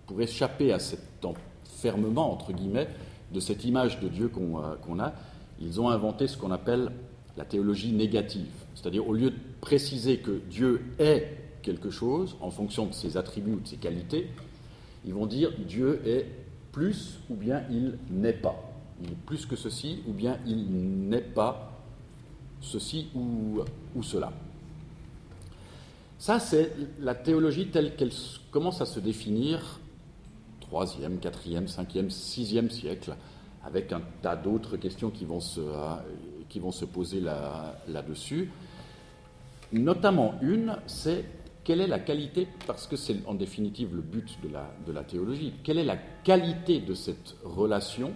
[0.06, 2.90] pour échapper à cet enfermement, entre guillemets,
[3.34, 5.14] de cette image de Dieu euh, qu'on a,
[5.60, 6.92] ils ont inventé ce qu'on appelle
[7.38, 8.52] la théologie négative.
[8.76, 13.54] C'est-à-dire, au lieu de préciser que Dieu est quelque chose en fonction de ses attributs
[13.54, 14.28] ou de ses qualités,
[15.06, 16.28] ils vont dire Dieu est
[16.72, 18.56] plus ou bien il n'est pas.
[19.02, 20.66] Il est plus que ceci ou bien il
[21.10, 21.72] n'est pas
[22.62, 23.62] ceci ou,
[23.96, 24.32] ou cela.
[26.20, 28.14] Ça, c'est la théologie telle qu'elle
[28.52, 29.80] commence à se définir
[30.74, 33.16] 3e, 4e, 5e, 6e siècle,
[33.64, 35.62] avec un tas d'autres questions qui vont se,
[36.50, 38.50] qui vont se poser là-dessus.
[39.72, 41.26] Notamment une, c'est
[41.64, 45.04] quelle est la qualité, parce que c'est en définitive le but de la, de la
[45.04, 48.12] théologie, quelle est la qualité de cette relation,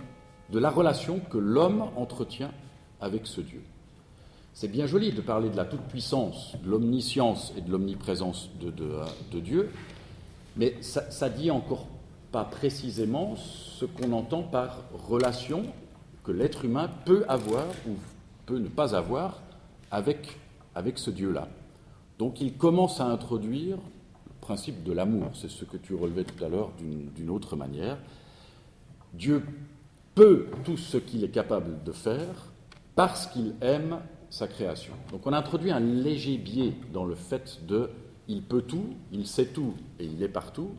[0.51, 2.51] de la relation que l'homme entretient
[2.99, 3.61] avec ce Dieu?
[4.53, 9.39] C'est bien joli de parler de la toute-puissance, de l'omniscience et de l'omniprésence de, de,
[9.39, 9.69] Dieu,
[10.55, 11.85] mais ça, dit encore
[12.31, 15.63] pas précisément ce qu'on entend par relation
[16.23, 17.93] que l'être humain peut avoir ou
[18.45, 19.41] peut ne pas avoir
[19.91, 20.37] avec,
[20.75, 21.47] avec ce Dieu-là.
[22.19, 26.43] Donc il commence à introduire le principe de l'amour, c'est ce que tu relevais tout
[26.43, 27.97] à l'heure d'une autre manière.
[29.13, 29.43] Dieu
[30.15, 32.47] peut tout ce qu'il est capable de faire
[32.95, 34.93] parce qu'il aime sa création.
[35.11, 37.89] Donc on introduit un léger biais dans le fait de
[38.27, 40.71] il peut tout, il sait tout et il est partout,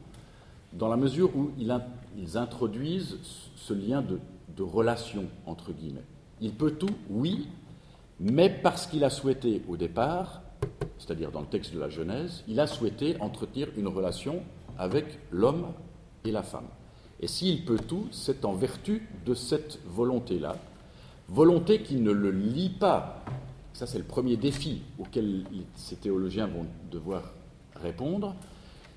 [0.73, 3.19] dans la mesure où ils introduisent
[3.57, 4.19] ce lien de,
[4.63, 6.05] relation, entre guillemets.
[6.41, 7.47] Il peut tout, oui,
[8.19, 10.43] mais parce qu'il a souhaité au départ
[10.99, 14.43] c'est-à-dire dans le texte de la Genèse, il a souhaité entretenir une relation
[14.79, 15.69] avec l'homme
[16.25, 16.67] et la femme.
[17.21, 20.57] Et s'il peut tout, c'est en vertu de cette volonté-là,
[21.29, 23.25] volonté qui ne le lie pas.
[23.73, 27.23] Ça, c'est le premier défi auquel ces théologiens vont devoir
[27.77, 28.35] répondre.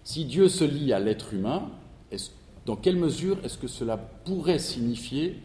[0.04, 1.70] Si Dieu se lie à l'être humain,
[2.66, 5.40] dans quelle mesure est-ce que cela pourrait signifier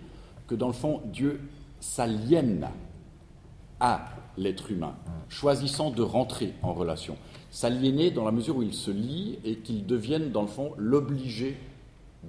[0.46, 1.40] que, dans le fond, Dieu
[1.80, 2.68] s'aliène
[3.80, 4.94] à l'être humain,
[5.28, 7.16] choisissant de rentrer en relation?
[7.50, 11.56] S'aliéner dans la mesure où il se lie et qu'il devienne, dans le fond, l'obligé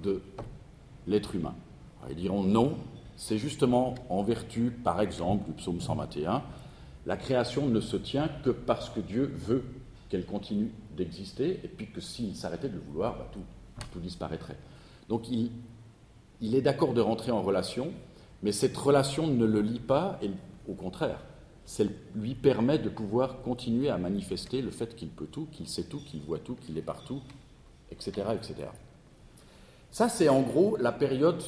[0.02, 0.22] de
[1.06, 1.54] l'être humain.
[2.10, 2.76] ils diront non,
[3.16, 6.42] c'est justement en vertu, par exemple, du psaume 121,
[7.06, 9.64] la création ne se tient que parce que Dieu veut
[10.08, 14.56] qu'elle continue d'exister, et puis que s'il s'arrêtait de le vouloir, bah, tout, disparaîtrait.
[15.08, 15.50] Donc il,
[16.54, 17.92] est d'accord de rentrer en relation,
[18.42, 20.30] mais cette relation ne le lie pas, et
[20.68, 21.20] au contraire,
[21.64, 25.84] ça lui permet de pouvoir continuer à manifester le fait qu'il peut tout, qu'il sait
[25.84, 27.20] tout, qu'il voit tout, qu'il est partout,
[27.90, 28.28] etc.
[28.34, 28.68] etc.
[29.90, 31.42] Ça, c'est en gros la période,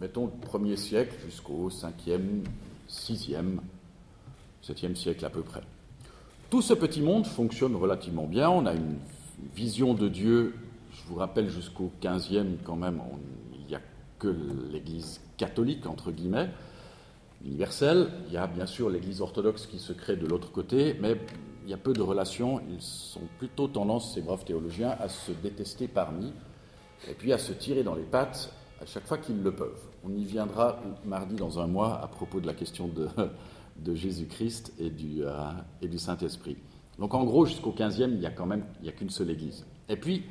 [0.00, 2.44] mettons, le premier siècle jusqu'au 5e,
[2.90, 3.58] 6e,
[4.62, 5.62] 7e siècle à peu près.
[6.54, 8.48] Tout ce petit monde fonctionne relativement bien.
[8.48, 8.98] On a une
[9.56, 10.54] vision de Dieu,
[10.92, 13.02] je vous rappelle, jusqu'au 15e quand même,
[13.58, 13.80] il n'y a
[14.20, 14.32] que
[14.70, 16.50] l'Église catholique, entre guillemets,
[17.44, 18.06] universel.
[18.28, 21.16] Il y a bien sûr l'Église orthodoxe qui se crée de l'autre côté, mais
[21.64, 22.60] il y a peu de relations.
[22.70, 26.32] Ils sont plutôt tendance, ces braves théologiens, à se détester parmi,
[27.10, 29.82] et puis à se tirer dans les pattes à chaque fois qu'ils le peuvent.
[30.04, 33.08] On y viendra mardi dans un mois à propos de la question de,
[33.76, 35.50] de Jésus-Christ et du, euh,
[35.82, 36.56] du Saint-Esprit.
[36.98, 39.30] Donc en gros, jusqu'au 15e, il n'y a quand même il y a qu'une seule
[39.30, 39.64] Église.
[39.88, 40.24] Et puis,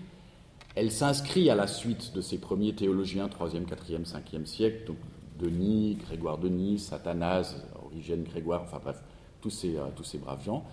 [0.76, 4.98] elle s'inscrit à la suite de ces premiers théologiens, 3e, 4e, 5e siècle, donc
[5.40, 9.02] Denis, Grégoire Denis, Satanas, Origène Grégoire, enfin bref,
[9.42, 10.64] tous ces, euh, tous ces braves gens.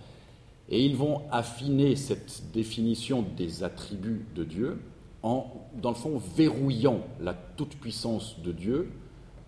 [0.69, 4.79] Et ils vont affiner cette définition des attributs de Dieu
[5.21, 8.91] en, dans le fond, verrouillant la toute-puissance de Dieu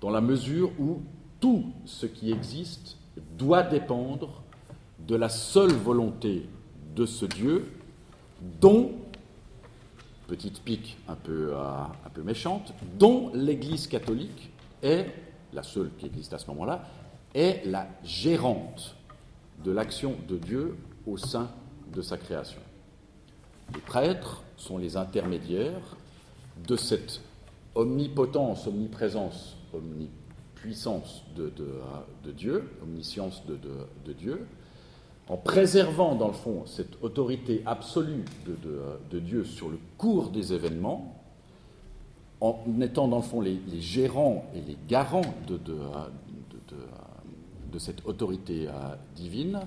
[0.01, 1.01] dans la mesure où
[1.39, 2.97] tout ce qui existe
[3.37, 4.43] doit dépendre
[4.99, 6.47] de la seule volonté
[6.95, 7.71] de ce Dieu
[8.59, 8.91] dont,
[10.27, 15.07] petite pique un peu, euh, un peu méchante, dont l'Église catholique est,
[15.53, 16.87] la seule qui existe à ce moment-là,
[17.33, 18.95] est la gérante
[19.63, 21.49] de l'action de Dieu au sein
[21.93, 22.61] de sa création.
[23.73, 25.97] Les prêtres sont les intermédiaires
[26.67, 27.21] de cette
[27.75, 29.57] omnipotence, omniprésence,
[30.63, 34.45] omnipuissance de, Dieu, omniscience de, Dieu,
[35.27, 41.19] en préservant dans le fond cette autorité absolue de, Dieu sur le cours des événements,
[42.41, 45.59] en étant dans le fond les, gérants et les garants de,
[47.79, 49.61] cette autorité euh, divine,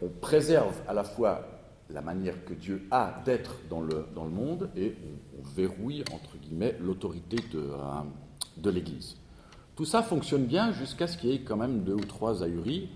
[0.00, 1.44] on préserve à la fois
[1.90, 4.94] la manière que Dieu a d'être dans le, monde et
[5.36, 8.02] on, verrouille, entre guillemets, l'autorité de, euh,
[8.58, 9.16] de l'Église.
[9.80, 12.90] Tout ça fonctionne bien jusqu'à ce qu'il y ait quand même deux ou trois ahuris,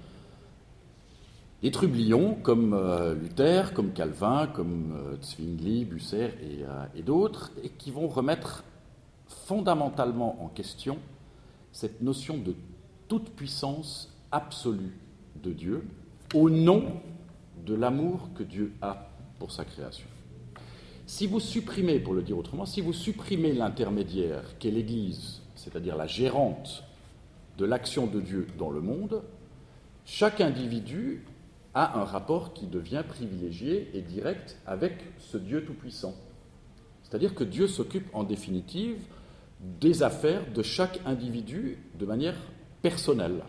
[1.62, 6.58] des trublions comme euh, Luther, comme Calvin, comme Zwingli, Busser et,
[6.94, 8.64] et d'autres, et qui vont remettre
[9.28, 10.98] fondamentalement en question
[11.72, 12.54] cette notion de
[13.08, 14.98] toute puissance absolue
[15.42, 15.86] de Dieu
[16.34, 17.00] au nom
[17.64, 19.08] de l'amour que Dieu a
[19.38, 20.06] pour sa création.
[21.06, 26.06] Si vous supprimez, pour le dire autrement, si vous supprimez l'intermédiaire qu'est l'Église, c'est-à-dire la
[26.06, 26.84] gérante
[27.58, 29.22] de l'action de Dieu dans le monde,
[30.04, 31.24] chaque individu
[31.74, 36.14] a un rapport qui devient privilégié et direct avec ce Dieu tout-puissant.
[37.02, 38.98] C'est-à-dire que Dieu s'occupe en définitive
[39.80, 42.36] des affaires de chaque individu de manière
[42.82, 43.42] personnelle.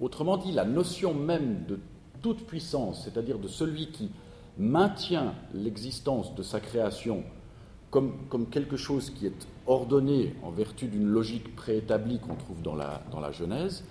[0.00, 1.78] Autrement dit, la notion même de
[2.20, 4.10] toute puissance, c'est-à-dire de celui qui
[4.58, 7.24] maintient l'existence de sa création
[7.90, 12.74] comme, comme, quelque chose qui est ordonné en vertu d'une logique préétablie qu'on trouve dans
[12.74, 13.84] la, Genèse,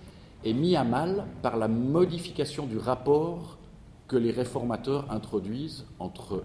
[0.44, 3.58] est mis à mal par la modification du rapport
[4.08, 6.44] que les réformateurs introduisent entre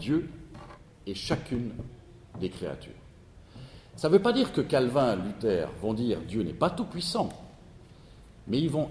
[0.00, 0.28] Dieu
[1.06, 1.72] et chacune
[2.40, 2.92] des créatures.
[3.96, 7.28] Ça ne veut pas dire que Calvin, Luther vont dire Dieu n'est pas tout puissant,
[8.48, 8.88] mais ils vont,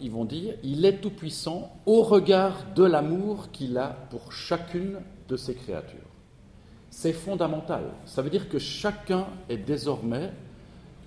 [0.00, 5.00] ils vont dire il est tout puissant au regard de l'amour qu'il a pour chacune
[5.28, 6.13] de ses créatures.
[6.96, 7.82] C'est fondamental.
[8.06, 10.32] Ça veut dire que chacun est désormais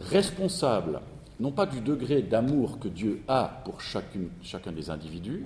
[0.02, 1.00] responsable,
[1.40, 5.46] non pas du degré d'amour que Dieu a pour chacune, chacun des individus,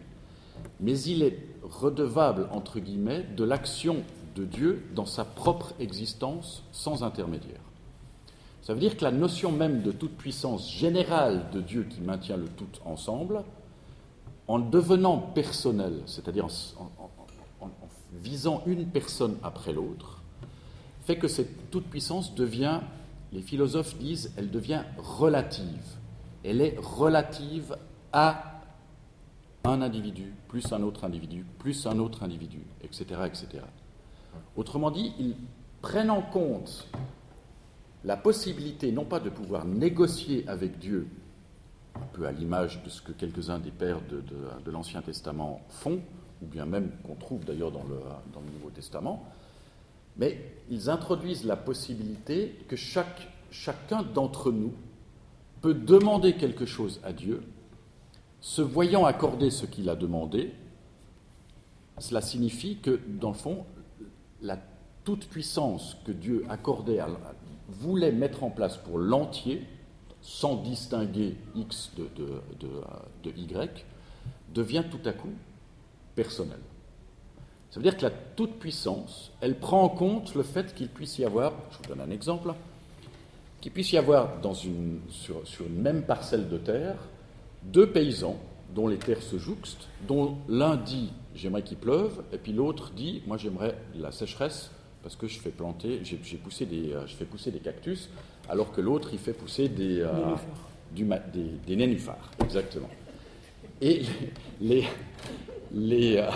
[0.80, 3.98] mais il est redevable, entre guillemets, de l'action
[4.36, 7.62] de Dieu dans sa propre existence sans intermédiaire.
[8.64, 12.38] Ça veut dire que la notion même de toute puissance générale de Dieu qui maintient
[12.38, 13.44] le tout ensemble,
[14.48, 16.48] en devenant personnel, c'est-à-dire
[16.80, 16.90] en,
[18.24, 20.21] visant une personne après l'autre,
[21.04, 22.80] fait que cette toute puissance devient,
[23.32, 25.98] les philosophes disent, elle devient relative.
[26.44, 27.76] Elle est relative
[28.14, 28.62] à
[29.64, 33.22] un individu, plus un autre individu, plus un autre individu, etc.
[33.26, 33.64] etc.
[34.56, 35.36] Autrement dit, ils
[35.82, 36.88] prennent en compte
[38.04, 41.08] la possibilité non pas de pouvoir négocier avec Dieu,
[41.96, 46.02] un peu à l'image de ce que quelques-uns des pères de, l'Ancien Testament font,
[46.42, 48.00] ou bien même qu'on trouve d'ailleurs dans le,
[48.34, 49.24] dans le Nouveau Testament,
[50.18, 50.40] mais
[50.70, 54.74] ils introduisent la possibilité que chacun d'entre nous
[55.62, 57.44] peut demander quelque chose à Dieu,
[58.40, 60.54] se voyant accorder ce qu'il a demandé,
[62.00, 63.66] cela signifie que, dans le fond,
[64.42, 64.58] la
[65.04, 67.00] toute-puissance que Dieu accordait,
[67.70, 69.66] voulait mettre en place pour l'entier,
[70.22, 73.86] sans distinguer X de, Y,
[74.54, 75.34] devient tout à coup
[76.16, 76.60] personnelle.
[77.72, 81.26] Ça veut dire que la toute-puissance, elle prend en compte le fait qu'il puisse y
[81.26, 82.54] avoir, je vous donne un exemple,
[83.62, 86.98] qu'il puisse y avoir dans une, sur, sur, une même parcelle de terre
[87.64, 88.38] deux paysans
[88.76, 93.22] dont les terres se jouxtent, dont l'un dit j'aimerais qu'il pleuve, et puis l'autre dit
[93.26, 94.72] moi j'aimerais la sécheresse
[95.04, 98.10] parce que je fais planter, j'ai, poussé des, euh, je fais pousser des cactus,
[98.50, 100.36] alors que l'autre il fait pousser des, euh,
[100.94, 101.08] du,
[101.66, 102.90] des, nénuphars, exactement.
[103.82, 104.04] Et
[104.60, 104.84] les,
[105.74, 106.30] les, euh,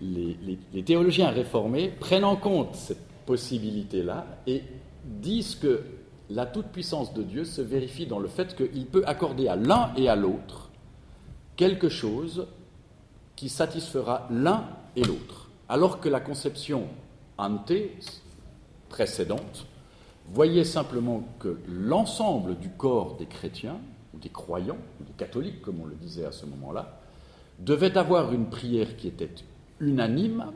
[0.00, 4.62] les, théologiens réformés prennent en compte cette possibilité-là et
[5.04, 5.82] disent que
[6.30, 10.08] la toute-puissance de Dieu se vérifie dans le fait qu'il peut accorder à l'un et
[10.08, 10.70] à l'autre
[11.56, 12.46] quelque chose
[13.34, 14.64] qui satisfera l'un
[14.96, 15.50] et l'autre.
[15.68, 16.86] Alors que la conception
[17.36, 17.72] ante
[18.88, 19.66] précédente
[20.32, 23.78] voyait simplement que l'ensemble du corps des chrétiens,
[24.14, 27.00] ou des croyants, ou des catholiques, comme on le disait à ce moment-là,
[27.58, 29.30] devait avoir une prière qui était
[29.80, 30.52] unanime,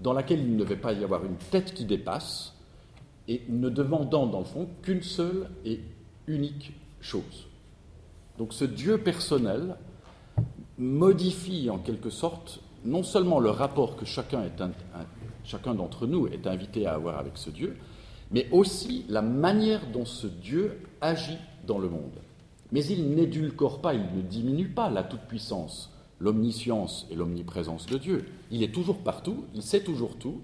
[0.00, 2.54] dans laquelle il ne devait pas y avoir une tête qui dépasse,
[3.28, 5.80] et ne demandant dans le fond qu'une seule et
[6.26, 7.46] unique chose.
[8.38, 9.76] Donc ce Dieu personnel
[10.78, 14.42] modifie en quelque sorte non seulement le rapport que chacun,
[15.44, 17.76] chacun d'entre nous est invité à avoir avec ce Dieu,
[18.30, 22.18] mais aussi la manière dont ce Dieu agit dans le monde.
[22.72, 28.26] Mais il n'édulcore pas, il ne diminue pas la toute-puissance, l'omniscience et l'omniprésence de Dieu.
[28.50, 30.40] Il est toujours partout, il sait toujours tout,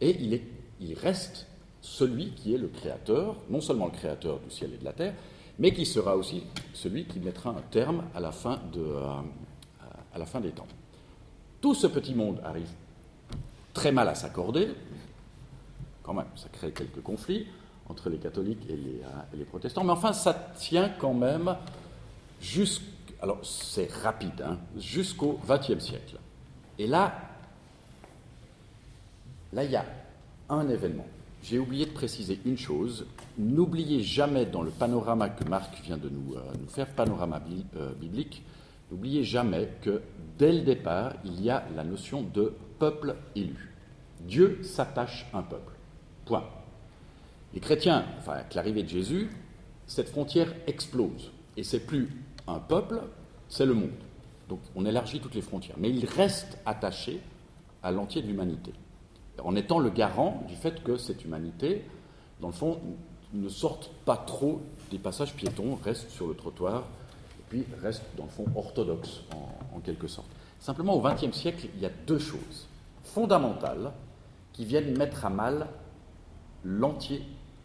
[0.00, 0.42] et il, est,
[0.80, 1.46] il reste
[1.80, 5.14] celui qui est le créateur, non seulement le créateur du ciel et de la terre,
[5.58, 6.42] mais qui sera aussi
[6.72, 9.20] celui qui mettra un terme à la fin, de, euh,
[10.14, 10.66] à la fin des temps.
[11.60, 12.70] Tout ce petit monde arrive
[13.74, 14.68] très mal à s'accorder,
[16.02, 17.46] quand même, ça crée quelques conflits
[17.88, 21.54] entre les catholiques et les, euh, et les protestants, mais enfin, ça tient quand même
[22.40, 22.91] jusqu'à,
[23.22, 26.18] alors c'est rapide, hein, jusqu'au XXe siècle.
[26.78, 27.14] Et là,
[29.52, 29.86] là, il y a
[30.48, 31.06] un événement
[31.42, 33.06] j'ai oublié de préciser une chose.
[33.36, 37.40] N'oubliez jamais dans le panorama que Marc vient de nous, euh, faire, panorama
[37.76, 38.42] euh, biblique,
[38.90, 40.02] n'oubliez jamais que
[40.38, 43.74] dès le départ, il y a la notion de peuple élu.
[44.20, 45.72] Dieu s'attache à un peuple.
[46.24, 46.44] Point.
[47.54, 49.30] Les chrétiens, enfin, avec l'arrivée de Jésus,
[49.86, 51.32] cette frontière explose.
[51.56, 52.08] Et c'est plus
[52.46, 53.02] un peuple,
[53.48, 53.90] c'est le monde.
[54.48, 55.76] Donc on élargit toutes les frontières.
[55.78, 57.20] Mais il reste attaché
[57.82, 58.72] à l'entier de l'humanité
[59.44, 61.84] en étant le garant du fait que cette humanité,
[62.40, 62.80] dans le fond,
[63.32, 66.80] ne sorte pas trop des passages piétons, reste sur le trottoir,
[67.38, 69.22] et puis reste, dans le fond, orthodoxe,
[69.74, 70.28] en, quelque sorte.
[70.60, 72.68] Simplement, au XXe siècle, il y a deux choses
[73.02, 73.90] fondamentales
[74.52, 75.66] qui viennent mettre à mal
[76.62, 77.22] l'entier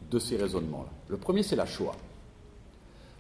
[0.10, 0.90] de ces raisonnements-là.
[1.10, 1.96] Le premier, c'est la Shoah.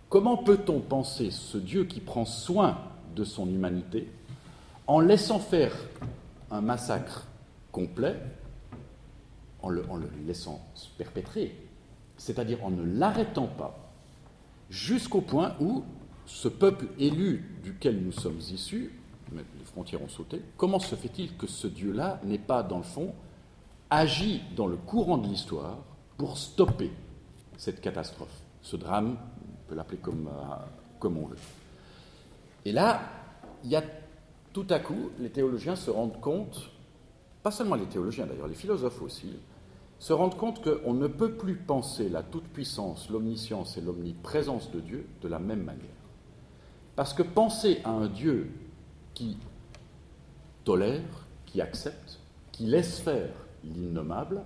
[0.09, 2.77] Comment peut-on penser ce Dieu qui prend soin
[3.15, 4.09] de son humanité
[4.87, 5.75] en laissant faire
[6.49, 7.27] un massacre
[7.73, 8.15] complet,
[9.61, 9.83] en le,
[10.25, 11.53] laissant se perpétrer,
[12.15, 13.77] c'est-à-dire en ne l'arrêtant pas,
[14.69, 15.83] jusqu'au point où
[16.25, 18.93] ce peuple élu duquel nous sommes issus,
[19.33, 23.13] les frontières ont sauté, comment se fait-il que ce Dieu-là n'ait pas, dans le fond,
[23.89, 25.79] agi dans le courant de l'histoire
[26.17, 26.91] pour stopper
[27.57, 29.17] cette catastrophe, ce drame,
[29.67, 30.55] peut l'appeler comme, euh,
[30.99, 31.37] comme on veut.
[32.65, 33.01] Et là,
[34.53, 36.69] tout à coup, les théologiens se rendent compte,
[37.43, 39.33] pas seulement les théologiens d'ailleurs, les philosophes aussi,
[39.99, 45.07] se rendent compte qu'on ne peut plus penser la toute-puissance, l'omniscience et l'omniprésence de Dieu
[45.21, 45.89] de la même manière.
[46.95, 48.51] Parce que penser à un Dieu
[49.13, 49.37] qui
[50.63, 52.19] tolère, qui accepte,
[52.51, 53.29] qui laisse faire
[53.63, 54.41] l'innommable,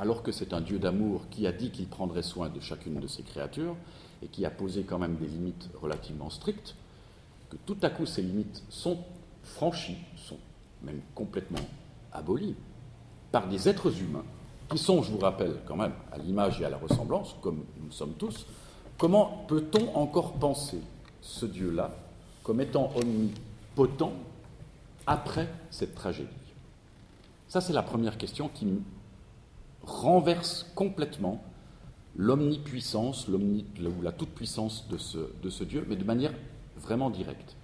[0.00, 3.06] alors que c'est un Dieu d'amour qui a dit qu'il prendrait soin de chacune de
[3.06, 3.76] ses créatures
[4.22, 6.74] et qui a posé quand même des limites relativement strictes,
[7.50, 8.96] que tout à coup ces limites sont
[9.44, 10.38] franchies, sont
[10.82, 11.60] même complètement
[12.12, 12.54] abolies
[13.30, 14.24] par des êtres humains
[14.70, 17.92] qui sont, je vous rappelle quand même, à l'image et à la ressemblance, comme nous
[17.92, 18.46] sommes tous,
[18.96, 20.80] comment peut-on encore penser
[21.20, 21.94] ce Dieu-là
[22.42, 24.14] comme étant omnipotent
[25.06, 26.30] après cette tragédie?
[27.48, 28.64] Ça, c'est la première question qui
[29.82, 31.42] renverse complètement
[32.16, 36.32] l'omnipuissance ou la toute-puissance de ce, de ce Dieu, mais de manière
[36.76, 37.56] vraiment directe.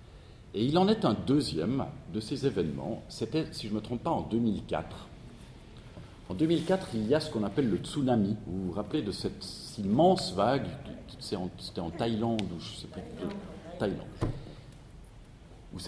[0.55, 4.03] Et il en est un deuxième de ces événements, c'était, si je ne me trompe
[4.03, 5.09] pas, en 2004.
[6.29, 8.37] En 2004, il y a ce qu'on appelle le tsunami.
[8.47, 9.45] Vous vous rappelez de cette
[9.79, 10.67] immense vague,
[11.19, 13.03] c'était en, Thaïlande, ou je ne sais plus,
[13.79, 14.07] Thaïlande.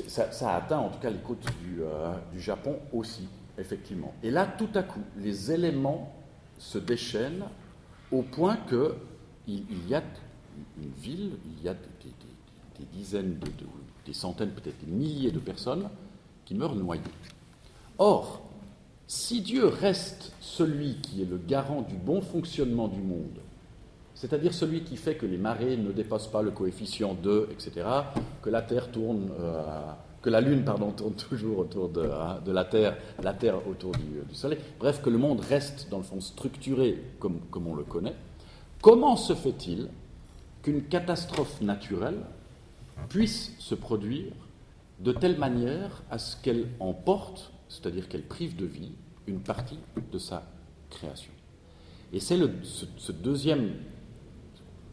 [0.07, 3.27] Ça, a atteint en tout cas les côtes du, euh, du Japon aussi,
[3.57, 4.13] effectivement.
[4.23, 6.15] Et là, tout à coup, les éléments
[6.59, 7.45] se déchaînent
[8.11, 8.95] au point que
[9.47, 10.03] il, y a
[10.81, 13.49] une ville, il y a des, dizaines, de,
[14.05, 15.89] des centaines, peut-être des milliers de personnes
[16.45, 17.03] qui meurent noyées.
[17.99, 18.43] Or,
[19.07, 23.41] si Dieu reste celui qui est le garant du bon fonctionnement du monde,
[24.15, 27.87] c'est-à-dire celui qui fait que les marées ne dépassent pas le coefficient 2, etc.,
[28.43, 29.93] que la Terre tourne, euh,
[30.23, 32.11] que la Lune tourne toujours autour de,
[32.45, 36.03] de la Terre, la Terre autour du, Soleil, bref, que le monde reste dans le
[36.03, 38.15] fond structuré comme, on le connaît,
[38.83, 39.89] comment se fait-il
[40.63, 42.19] qu'une catastrophe naturelle
[43.09, 44.33] puisse se produire
[44.99, 48.93] de telle manière à ce qu'elle emporte, c'est-à-dire qu'elle prive de vie,
[49.29, 49.79] une partie
[50.11, 50.43] de sa
[50.91, 51.33] création?
[52.13, 53.71] Et c'est ce, deuxième,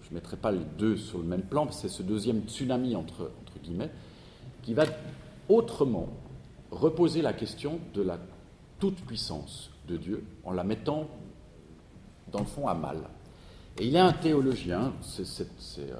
[0.03, 3.31] je ne mettrai pas les deux sur le même plan, c'est ce deuxième tsunami, entre
[3.63, 3.89] guillemets,
[4.65, 4.85] qui va
[5.47, 6.09] autrement
[6.71, 8.17] reposer la question de la
[8.79, 11.07] toute-puissance de Dieu en la mettant,
[12.31, 12.97] dans le fond, à mal.
[13.77, 15.47] Et il y a un théologien, c'est
[15.79, 15.95] euh,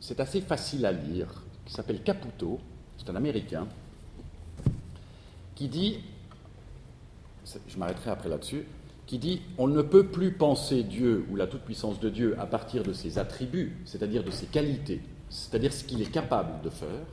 [0.00, 1.28] c'est assez facile à lire,
[1.64, 2.58] qui s'appelle Caputo,
[2.98, 3.66] c'est un Américain,
[5.54, 6.00] qui dit,
[7.68, 8.64] je m'arrêterai après là-dessus,
[9.06, 12.82] qui dit on ne peut plus penser Dieu ou la toute-puissance de Dieu à partir
[12.82, 15.00] de ses attributs, c'est-à-dire de ses qualités,
[15.36, 17.04] c'est-à-dire ce qu'il est capable de faire,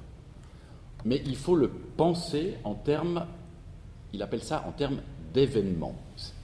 [1.03, 3.25] mais il faut le penser en termes,
[4.13, 5.01] il appelle ça en termes
[5.33, 5.95] d'événements,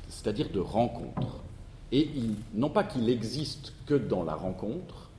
[0.09, 1.39] c'est-à-dire de rencontres.
[1.93, 2.09] Et
[2.53, 5.09] non pas qu'il existe que dans la rencontre,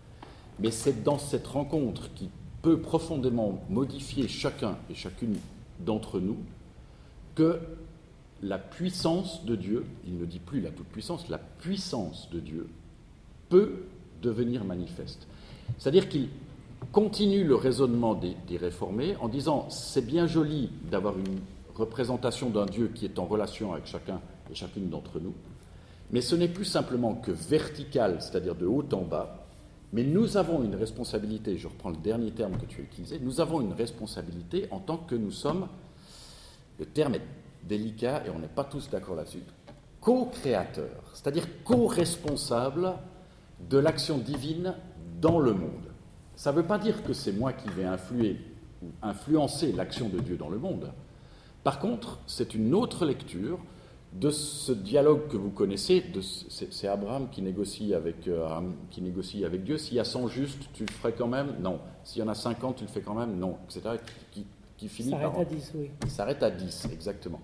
[0.59, 2.29] mais c'est dans cette rencontre qui
[2.61, 5.39] peut profondément modifier chacun et chacune
[5.81, 6.37] d'entre nous
[7.35, 7.59] que
[8.43, 12.69] la puissance de Dieu, il ne dit plus la toute-puissance, la puissance de Dieu
[13.49, 13.85] peut
[14.21, 15.27] devenir manifeste.
[15.79, 16.29] C'est-à-dire qu'il
[16.93, 21.41] continue le raisonnement des, réformés en disant c'est bien joli d'avoir une
[21.75, 24.21] représentation d'un Dieu qui est en relation avec chacun
[24.51, 25.35] et chacune d'entre nous,
[26.11, 29.47] mais ce n'est plus simplement que vertical, c'est-à-dire de haut en bas,
[29.93, 33.41] mais nous avons une responsabilité, je reprends le dernier terme que tu as utilisé, nous
[33.41, 35.69] avons une responsabilité en tant que nous sommes,
[36.79, 37.23] le terme est
[37.65, 39.43] délicat et on n'est pas tous d'accord là-dessus,
[40.01, 42.95] co-créateurs, c'est-à-dire co-responsables
[43.69, 44.75] de l'action divine
[45.21, 45.90] dans le monde.
[46.41, 48.39] Ça ne veut pas dire que c'est moi qui vais influer
[48.83, 50.91] ou influencer l'action de Dieu dans le monde.
[51.65, 53.59] Par contre, c'est une autre lecture
[54.15, 58.49] de ce dialogue que vous connaissez, c'est Abraham qui négocie, avec, euh,
[58.91, 59.77] qui négocie avec Dieu.
[59.77, 61.57] S'il y a 100 justes, tu le ferais quand même?
[61.61, 61.79] Non.
[62.05, 63.37] S'il y en a 50, tu le fais quand même?
[63.39, 63.97] Non, etc.
[64.33, 64.47] Qui,
[64.79, 65.91] qui finit s'arrête à 10, oui.
[66.05, 67.43] Il s'arrête à 10, exactement.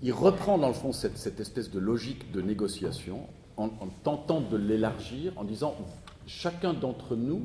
[0.00, 3.26] Il reprend dans le fond cette, espèce de logique de négociation
[3.56, 3.68] en,
[4.04, 5.74] tentant de l'élargir, en disant
[6.26, 7.42] chacun d'entre nous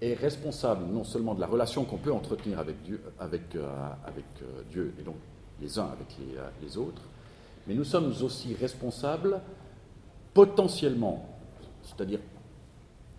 [0.00, 5.02] est responsable non seulement de la relation qu'on peut entretenir avec Dieu, euh, euh, et
[5.02, 5.16] donc
[5.60, 7.02] les uns avec les, euh, autres,
[7.66, 9.40] mais nous sommes aussi responsables
[10.34, 11.26] potentiellement,
[11.82, 12.20] c'est-à-dire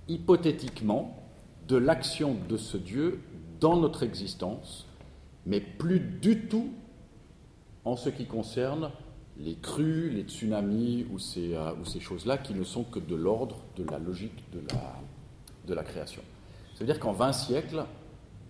[0.07, 1.17] hypothétiquement,
[1.67, 3.21] de l'action de ce Dieu
[3.59, 4.85] dans notre existence,
[5.47, 6.69] mais plus du tout
[7.85, 8.91] en ce qui concerne
[9.37, 13.15] les crues, les tsunamis ou ces, euh, ou ces choses-là qui ne sont que de
[13.15, 14.95] l'ordre de la logique de la,
[15.67, 16.21] de la création.
[16.73, 17.85] C'est-à-dire qu'en 20 siècles,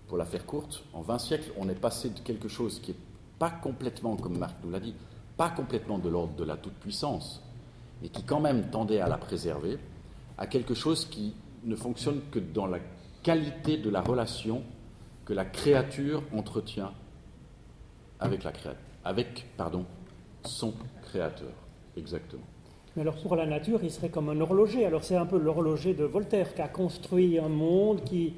[0.08, 2.98] pour la faire courte, en 20 siècles, on est passé de quelque chose qui n'est
[3.40, 4.96] pas complètement, comme Marc nous l'a dit,
[5.38, 7.42] pas complètement de l'ordre de la toute-puissance,
[8.02, 9.80] mais qui quand même tendait à la préserver,
[10.38, 11.34] à quelque chose qui
[11.64, 12.80] ne fonctionne que dans la
[13.24, 14.64] qualité de la relation
[15.26, 16.94] que la créature entretient
[18.20, 18.54] avec, la
[19.04, 19.86] avec pardon,
[20.48, 20.74] son
[21.04, 21.52] créateur.
[21.98, 22.43] Exactement.
[22.96, 24.86] Mais alors pour la nature, il serait comme un horloger.
[24.86, 28.34] Alors c'est un peu l'horloger de Voltaire qui a construit un monde qui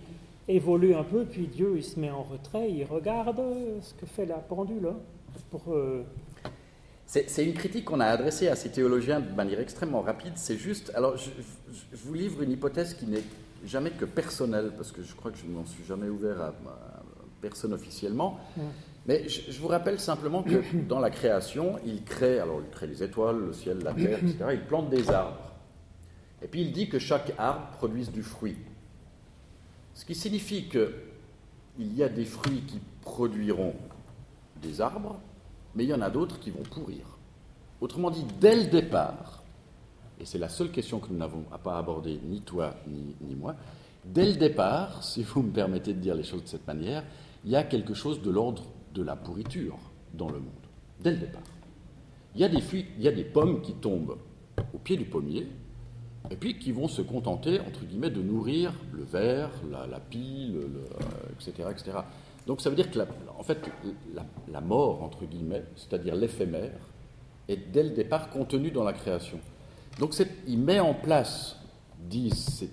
[0.47, 3.41] évolue un peu, puis Dieu il se met en retrait, il regarde
[3.82, 4.88] ce que fait la pendule.
[4.88, 4.97] Hein,
[5.51, 6.03] pour, euh,
[7.05, 10.34] C'est une critique qu'on a adressée à ces théologiens de manière extrêmement rapide.
[10.36, 10.91] C'est juste.
[10.95, 11.30] Alors je,
[11.93, 13.24] vous livre une hypothèse qui n'est
[13.66, 16.53] jamais que personnelle, parce que je crois que je n'en suis jamais ouvert à,
[17.41, 18.39] personne officiellement.
[19.08, 23.01] Mais je, vous rappelle simplement que dans la création, il crée, alors il crée les
[23.01, 24.38] étoiles, le ciel, la terre, etc.
[24.53, 25.53] Il plante des arbres.
[26.41, 28.58] Et puis il dit que chaque arbre produise du fruit.
[29.93, 33.74] Ce qui signifie qu'il y a des fruits qui produiront
[34.62, 35.20] des arbres,
[35.74, 37.18] mais il y en a d'autres qui vont pourrir.
[37.80, 39.43] Autrement dit, dès le départ,
[40.20, 43.55] et c'est la seule question que nous n'avons pas abordée, ni toi ni, ni moi,
[44.03, 47.03] dès le départ, si vous me permettez de dire les choses de cette manière,
[47.45, 48.64] il y a quelque chose de l'ordre
[48.98, 49.78] de la pourriture
[50.14, 50.68] dans le monde,
[51.02, 51.43] dès le départ.
[52.36, 54.18] Il y a des, il y a des pommes qui tombent
[54.74, 55.48] au pied du pommier,
[56.30, 59.52] et puis qui vont se contenter, entre guillemets, de nourrir le verre,
[59.89, 60.60] la, pile,
[61.34, 61.98] etc., etc.
[62.45, 63.60] Donc ça veut dire que, la, en fait,
[64.52, 66.80] la, mort, entre guillemets, c'est-à-dire l'éphémère,
[67.48, 69.39] est dès le départ contenue dans la création.
[70.00, 70.14] Donc
[70.48, 71.58] il met en place,
[72.10, 72.64] disent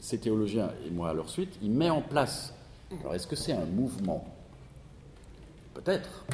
[0.00, 2.54] ces théologiens et moi à leur suite, il met en place,
[3.00, 4.24] alors est-ce que c'est un mouvement
[5.74, 6.24] Peut-être.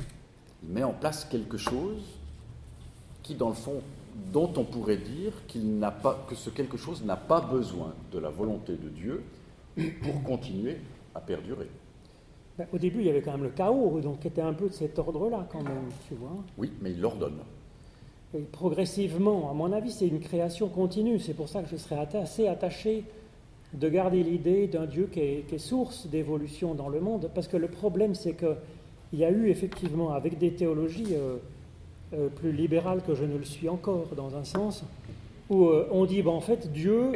[0.62, 2.02] Il met en place quelque chose
[3.22, 3.82] qui, dans le fond,
[4.32, 8.18] dont on pourrait dire qu'il n'a pas, que ce quelque chose n'a pas besoin de
[8.18, 9.22] la volonté de Dieu
[10.02, 10.78] pour continuer
[11.14, 11.68] à perdurer.
[12.58, 14.68] Ben, au début, il y avait quand même le chaos, donc qui était un peu
[14.68, 16.36] de cet ordre-là, quand même, tu vois.
[16.56, 17.38] Oui, mais il l'ordonne.
[18.34, 21.20] Et progressivement, à mon avis, c'est une création continue.
[21.20, 23.04] C'est pour ça que je serais assez attaché
[23.74, 27.68] de garder l'idée d'un Dieu qui est, source d'évolution dans le monde, parce que le
[27.68, 28.56] problème, c'est que
[29.12, 31.36] il y a eu effectivement, avec des théologies euh,
[32.14, 34.84] euh, plus libérales que je ne le suis encore, dans un sens,
[35.48, 37.12] où euh, on dit, ben, en fait, Dieu,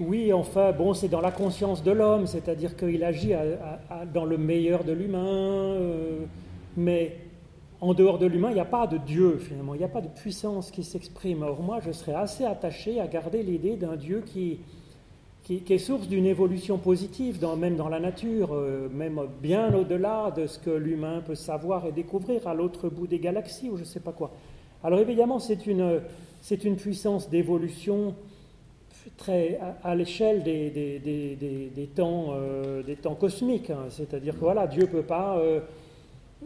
[0.00, 3.32] oui, enfin, bon, c'est dans la conscience de l'homme, c'est-à-dire qu'il agit
[4.12, 5.76] dans le meilleur de l'humain,
[6.76, 7.16] mais
[7.80, 10.00] en dehors de l'humain, il n'y a pas de Dieu, finalement, il n'y a pas
[10.00, 11.42] de puissance qui s'exprime.
[11.42, 14.60] Or, moi, je serais assez attaché à garder l'idée d'un Dieu qui
[15.44, 20.46] qui, est source d'une évolution positive, même dans la nature, euh, même bien au-delà de
[20.46, 23.86] ce que l'humain peut savoir et découvrir à l'autre bout des galaxies ou je ne
[23.86, 24.30] sais pas quoi.
[24.84, 26.00] Alors évidemment, c'est une,
[26.40, 28.14] c'est une puissance d'évolution
[29.16, 33.70] très à, l'échelle des, des, des, des, temps, euh, des temps cosmiques.
[33.70, 33.86] Hein.
[33.90, 35.38] C'est-à-dire que voilà, Dieu peut pas.
[35.38, 35.60] Euh,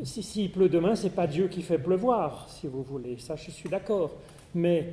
[0.03, 3.17] s'il pleut demain, c'est pas Dieu qui fait pleuvoir, si vous voulez.
[3.19, 4.11] Ça, je suis d'accord.
[4.55, 4.93] Mais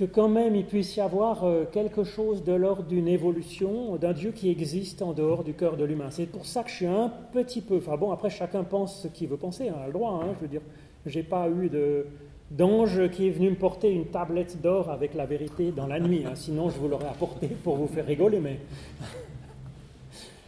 [0.00, 4.14] que quand même il puisse y avoir euh, quelque chose de l'ordre d'une évolution, d'un
[4.14, 6.10] Dieu qui existe en dehors du cœur de l'humain.
[6.10, 7.76] C'est pour ça que je suis un petit peu.
[7.76, 10.22] Enfin bon, après chacun pense ce qu'il veut penser, hein, a le droit.
[10.24, 10.62] Hein, je veux dire,
[11.04, 12.06] j'ai pas eu de
[12.50, 16.24] d'ange qui est venu me porter une tablette d'or avec la vérité dans la nuit.
[16.26, 18.58] Hein, sinon, je vous l'aurais apporté pour vous faire rigoler, mais.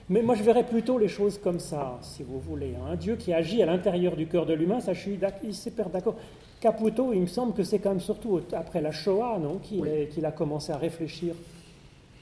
[0.08, 2.74] Mais moi, je verrais plutôt les choses comme ça, si vous voulez.
[2.90, 6.16] Un Dieu qui agit à l'intérieur du cœur de l'humain, ça, je suis d'accord.
[6.62, 10.30] Caputo, il me semble que c'est quand même surtout après la Shoah non, qu'il, a
[10.30, 11.34] commencé à réfléchir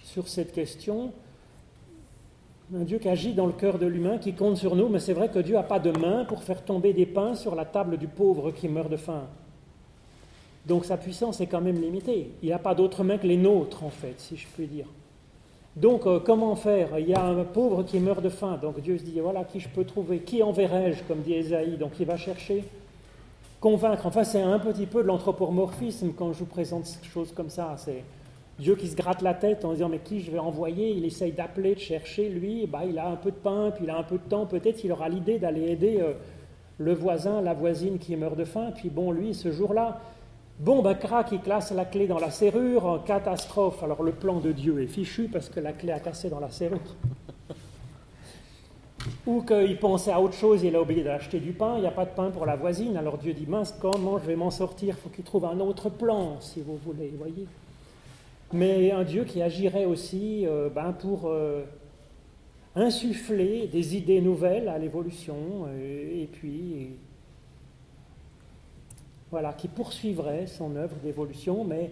[0.03, 1.13] sur cette question.
[2.75, 5.13] Un Dieu qui agit dans le cœur de l'humain, qui compte sur nous, mais c'est
[5.13, 7.99] vrai que Dieu n'a pas de main pour faire tomber des pains sur la table
[7.99, 9.25] du pauvre qui meurt de faim.
[10.65, 12.31] Donc sa puissance est quand même limitée.
[12.43, 14.87] Il n'a pas d'autres mains que les nôtres, en fait, si je puis dire.
[15.77, 16.99] Donc euh, comment faire?
[16.99, 19.61] Il y a un pauvre qui meurt de faim, donc Dieu se dit, voilà qui
[19.61, 22.65] je peux trouver, qui enverrai-je, comme dit Esaïe, donc il va chercher
[23.61, 24.07] convaincre.
[24.07, 27.75] Enfin, c'est un petit peu de l'anthropomorphisme quand je vous présente des choses comme ça.
[27.77, 28.03] C'est
[28.59, 30.91] Dieu qui se gratte la tête en disant mais qui je vais envoyer?
[30.91, 32.29] Il essaye d'appeler, de chercher.
[32.29, 34.47] Lui, bah, il a un peu de pain, puis il a un peu de temps.
[34.47, 36.15] Peut-être il aura l'idée d'aller aider euh,
[36.79, 38.73] le voisin, la voisine qui meurt de faim.
[38.75, 40.01] Puis bon, lui, ce jour-là,
[40.59, 43.83] bon, ben crac, il classe la clé dans la serrure, catastrophe.
[43.83, 46.51] Alors le plan de Dieu est fichu parce que la clé a cassé dans la
[46.51, 46.79] serrure.
[49.27, 51.93] Ou qu'il pensait à autre chose, il a oublié d'acheter du pain, il n'y a
[51.93, 54.97] pas de pain pour la voisine, alors Dieu dit, mince, comment je vais m'en sortir?
[54.99, 57.47] Il faut qu'il trouve un autre plan, si vous voulez, voyez.
[58.53, 61.63] Mais un Dieu qui agirait aussi euh, ben, pour euh,
[62.75, 66.91] insuffler des idées nouvelles à l'évolution, et, et puis,
[69.31, 71.91] voilà, qui poursuivrait son œuvre d'évolution, mais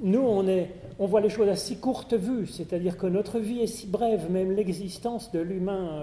[0.00, 3.60] nous, on, est, on voit les choses à si courte vue, c'est-à-dire que notre vie
[3.60, 6.02] est si brève, même l'existence de l'humain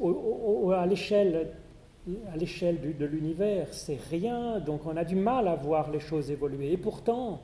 [0.00, 1.52] euh, à l'échelle
[2.32, 6.32] à l'échelle de l'univers, c'est rien, donc on a du mal à voir les choses
[6.32, 6.72] évoluer.
[6.72, 7.40] Et pourtant,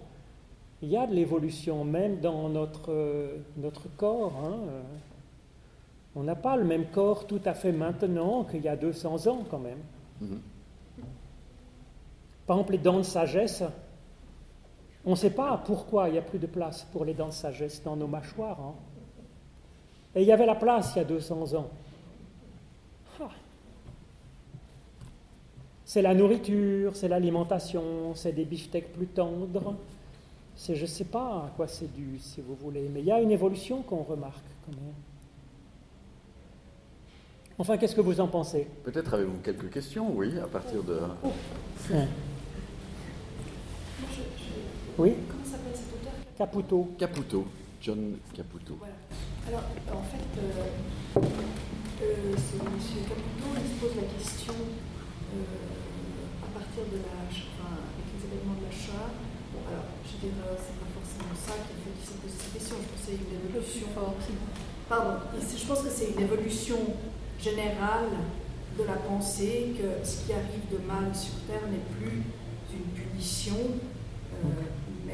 [0.83, 4.33] il y a de l'évolution même dans notre, notre corps.
[4.45, 4.59] Hein.
[6.17, 9.45] On n'a pas le même corps tout à fait maintenant qu'il y a 200 ans
[9.49, 9.79] quand même.
[10.23, 11.05] Mm-hmm.
[12.47, 13.63] Par exemple, les dents de sagesse,
[15.09, 17.33] on ne sait pas pourquoi il n'y a plus de place pour les dents de
[17.33, 18.61] sagesse dans nos mâchoires.
[18.61, 18.75] Hein.
[20.15, 21.71] Et il y avait la place il y a 200 ans.
[23.19, 23.31] Ah.
[25.87, 29.77] C'est la nourriture, c'est l'alimentation, c'est des beefsteaks plus tendres.
[30.55, 33.13] C'est je ne sais pas à quoi c'est dû, si vous voulez, mais il y
[33.13, 34.93] a une évolution qu'on remarque quand même.
[37.57, 38.69] Enfin, qu'est-ce que vous en pensez?
[38.85, 41.01] Peut-être avez-vous quelques questions, oui, à partir de...
[41.25, 41.95] Oh.
[44.99, 46.91] Oui Comment s'appelle cet auteur Caputo.
[46.99, 47.47] Caputo,
[47.81, 48.83] John Caputo.
[48.83, 48.99] Voilà.
[49.47, 49.63] Alors,
[49.95, 51.23] en fait, euh,
[52.03, 52.67] euh, c'est M.
[53.07, 57.15] Caputo, il se pose la question euh, à partir de la.
[57.31, 59.15] Enfin, avec les événements de la Shoah.
[59.55, 62.77] Bon, alors, je dirais, c'est pas forcément ça qui fait qu'il s'est posé cette question.
[62.83, 63.87] Je pense que c'est une évolution.
[64.91, 66.79] Pardon, je pense que c'est une évolution
[67.39, 68.19] générale
[68.75, 72.27] de la pensée que ce qui arrive de mal sur Terre n'est plus
[72.75, 73.79] une punition,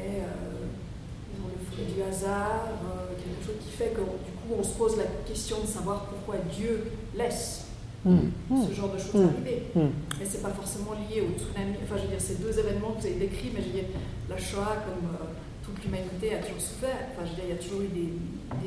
[0.05, 4.63] mais euh, le fruit du hasard, euh, quelque chose qui fait que du coup on
[4.63, 7.65] se pose la question de savoir pourquoi Dieu laisse
[8.05, 8.19] mm.
[8.67, 9.29] ce genre de choses mm.
[9.29, 9.63] arriver.
[9.75, 11.77] Mais ce n'est pas forcément lié au tsunami.
[11.83, 13.89] Enfin, je veux dire, ces deux événements que vous avez décrits, mais je veux dire,
[14.29, 15.33] la Shoah, comme euh,
[15.63, 17.09] toute l'humanité a toujours souffert.
[17.11, 18.13] Enfin, je veux dire, il y a toujours eu des,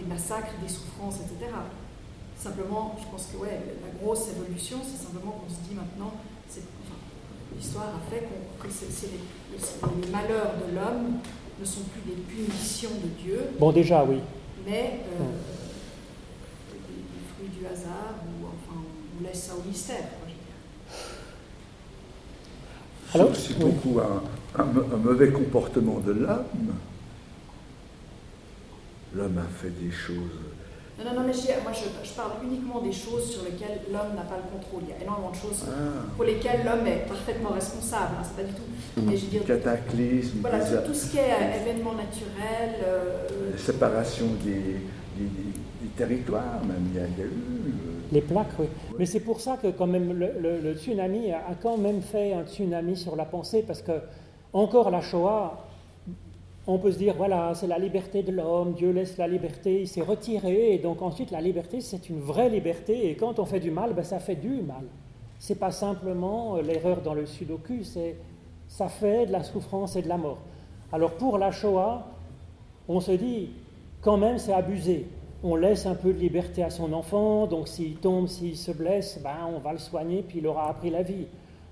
[0.01, 1.53] des massacres, des souffrances, etc.
[2.37, 6.15] Simplement, je pense que ouais, la grosse évolution, c'est simplement qu'on se dit maintenant,
[7.57, 8.27] l'histoire a fait
[8.61, 11.19] que les, les, malheurs de l'homme
[11.59, 13.41] ne sont plus des punitions de Dieu.
[13.59, 14.19] Bon, déjà, oui.
[14.67, 15.25] Mais euh,
[16.73, 18.81] des, fruits du hasard, ou enfin,
[19.19, 20.05] on laisse ça au mystère.
[23.15, 24.23] Alors, c'est beaucoup un,
[24.61, 26.75] un, mauvais comportement de l'homme.
[29.15, 30.48] L'homme a fait des choses
[30.99, 34.23] non, non, non, mais je, moi je, parle uniquement des choses sur lesquelles l'homme n'a
[34.23, 34.83] pas le contrôle.
[34.83, 36.07] Il y a énormément de choses ah.
[36.17, 38.17] pour lesquelles l'homme est parfaitement responsable.
[38.19, 39.03] Hein, c'est pas du tout.
[39.07, 40.39] Mais je dire, cataclysme.
[40.41, 42.83] Voilà, tout, ce qui est euh, événement naturel.
[42.85, 44.81] Euh, séparation des,
[45.97, 47.31] territoires, même, il y a, eu.
[47.31, 48.67] Euh, Les plaques, oui.
[48.99, 52.45] Mais c'est pour ça que, quand même, le, le, tsunami a quand même fait un
[52.45, 53.93] tsunami sur la pensée, parce que,
[54.53, 55.68] encore la Shoah,
[56.71, 59.89] on peut se dire, voilà, c'est la liberté de l'homme, Dieu laisse la liberté, il
[59.89, 63.59] s'est retiré, et donc ensuite la liberté, c'est une vraie liberté, et quand on fait
[63.59, 64.85] du mal, ben, ça fait du mal.
[65.39, 68.17] C'est pas simplement euh, l'erreur dans le sudoku, c'est
[68.69, 70.41] ça fait de la souffrance et de la mort.
[70.93, 72.07] Alors pour la Shoah,
[72.87, 73.49] on se dit,
[74.03, 75.07] quand même, c'est abusé.
[75.43, 79.19] On laisse un peu de liberté à son enfant, donc s'il tombe, s'il se blesse,
[79.25, 81.29] ben, on va le soigner, puis il aura appris la vie.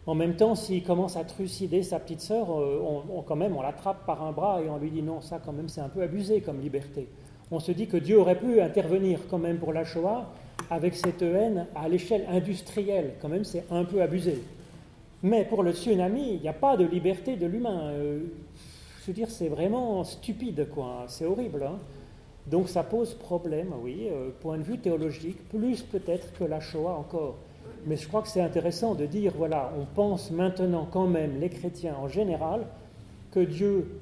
[0.06, 4.06] En même temps, s'il commence à trucider sa petite sœur, euh, quand même, on l'attrape
[4.06, 6.40] par un bras et on lui dit non, ça quand même c'est un peu abusé
[6.40, 7.08] comme liberté.
[7.50, 10.30] On se dit que Dieu aurait pu intervenir quand même pour la Shoah
[10.70, 14.42] avec cette haine à l'échelle industrielle, quand même c'est un peu abusé.
[15.22, 17.90] Mais pour le tsunami, il n'y a pas de liberté de l'humain.
[17.90, 18.20] Euh,
[19.00, 21.04] je veux dire, c'est vraiment stupide, quoi.
[21.08, 21.64] C'est horrible.
[21.64, 21.78] Hein.
[22.46, 26.96] Donc ça pose problème, oui, euh, point de vue théologique, plus peut-être que la Shoah
[26.96, 27.36] encore.
[27.86, 31.48] Mais je crois que c'est intéressant de dire, voilà, on pense maintenant quand même, les
[31.48, 32.66] chrétiens en général,
[33.30, 34.00] que Dieu,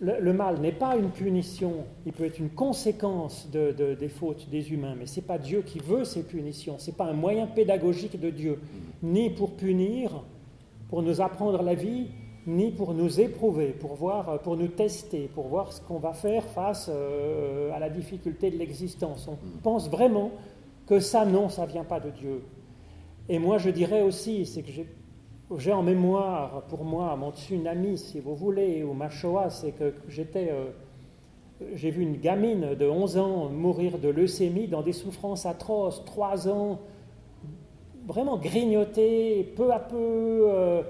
[0.00, 4.72] le, mal n'est pas une punition, il peut être une conséquence de, des fautes des
[4.72, 7.46] humains, mais ce n'est pas Dieu qui veut ces punitions, ce n'est pas un moyen
[7.46, 8.58] pédagogique de Dieu,
[9.02, 10.24] ni pour punir,
[10.88, 12.08] pour nous apprendre la vie,
[12.48, 16.44] ni pour nous éprouver, pour, voir, pour nous tester, pour voir ce qu'on va faire
[16.44, 19.28] face euh, à la difficulté de l'existence.
[19.28, 20.32] On pense vraiment
[20.88, 22.42] que ça, non, ça vient pas de Dieu.
[23.28, 24.70] Et moi, je dirais aussi, c'est que
[25.58, 29.94] j'ai en mémoire, pour moi, mon tsunami, si vous voulez, ou ma Shoah, c'est que
[30.08, 30.48] j'étais...
[30.50, 30.70] Euh,
[31.74, 36.48] j'ai vu une gamine de 11 ans mourir de leucémie dans des souffrances atroces, 3
[36.48, 36.78] ans,
[38.06, 40.82] vraiment grignotée, peu à peu, euh,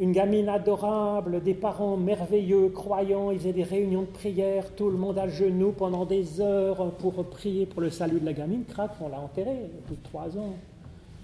[0.00, 4.96] une gamine adorable, des parents merveilleux, croyants, ils faisaient des réunions de prière, tout le
[4.96, 8.92] monde à genoux pendant des heures pour prier pour le salut de la gamine, crac,
[9.00, 10.54] on l'a enterré au bout de trois ans.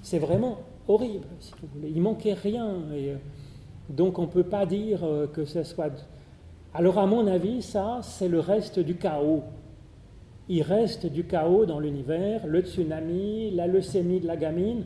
[0.03, 1.93] C'est vraiment horrible, si vous voulez.
[1.95, 2.66] Il manquait rien.
[2.93, 3.16] Euh,
[3.91, 5.93] donc on ne peut pas dire euh, que ce soit...
[6.75, 9.43] Alors à mon avis, ça, c'est le reste du chaos.
[10.49, 14.85] Il reste du chaos dans l'univers, le tsunami, la leucémie de la gamine,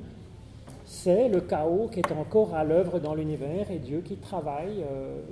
[0.92, 5.22] c'est le chaos qui est encore à l'œuvre dans l'univers et Dieu qui travaille euh,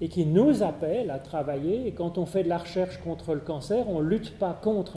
[0.00, 1.86] et qui nous appelle à travailler.
[1.86, 4.94] Et quand on fait de la recherche contre le cancer, on ne lutte pas contre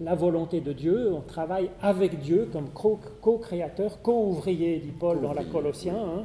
[0.00, 5.44] la volonté de Dieu, on travaille avec Dieu comme co-créateur, co-ouvrier, dit Paul dans la
[5.44, 5.94] Colossiens.
[5.94, 6.24] Hein.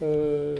[0.00, 0.56] Euh,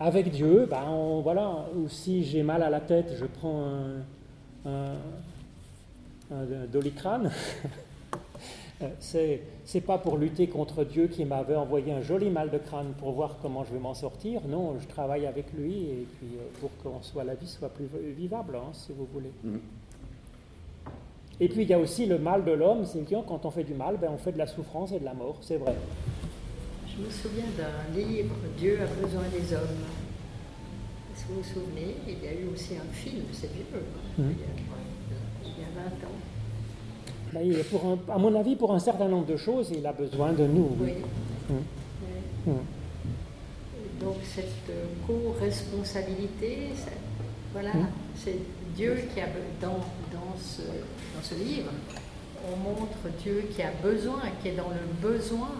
[0.00, 6.36] avec Dieu, ben voilà, ou si j'ai mal à la tête, je prends un, un,
[6.36, 7.30] un doliprane.
[8.80, 12.58] Euh, c'est c'est pas pour lutter contre Dieu qui m'avait envoyé un joli mal de
[12.58, 14.42] crâne pour voir comment je vais m'en sortir.
[14.46, 17.88] Non, je travaille avec lui et puis euh, pour que soit la vie soit plus
[18.16, 19.32] vivable, hein, si vous voulez.
[19.42, 19.56] Mm.
[21.40, 23.64] Et puis il y a aussi le mal de l'homme, c'est que quand on fait
[23.64, 25.74] du mal, ben, on fait de la souffrance et de la mort, c'est vrai.
[26.86, 29.84] Je me souviens d'un livre, Dieu a besoin des hommes.
[31.14, 31.94] Est-ce que vous vous souvenez?
[32.06, 33.64] Il y a eu aussi un film, c'est vieux,
[34.18, 34.22] mm.
[34.22, 36.17] il, y a, 20 ans.
[37.70, 40.70] Pour à mon avis, pour un certain nombre de choses, il a besoin de nous.
[40.80, 40.92] Oui.
[41.50, 41.56] Hum.
[42.46, 42.58] Hum.
[44.00, 46.68] Donc cette euh, co-responsabilité,
[47.52, 47.86] voilà, hum.
[48.14, 48.38] c'est
[48.76, 49.26] Dieu qui a
[49.60, 49.80] dans,
[50.12, 51.70] dans, ce, dans ce livre,
[52.46, 55.50] on montre Dieu qui a besoin, qui est dans le besoin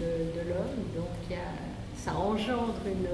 [0.00, 1.52] de, de l'homme, donc il y a,
[1.96, 3.08] ça engendre une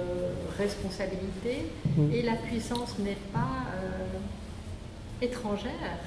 [0.56, 1.66] responsabilité
[2.12, 5.98] et la puissance n'est pas euh, étrangère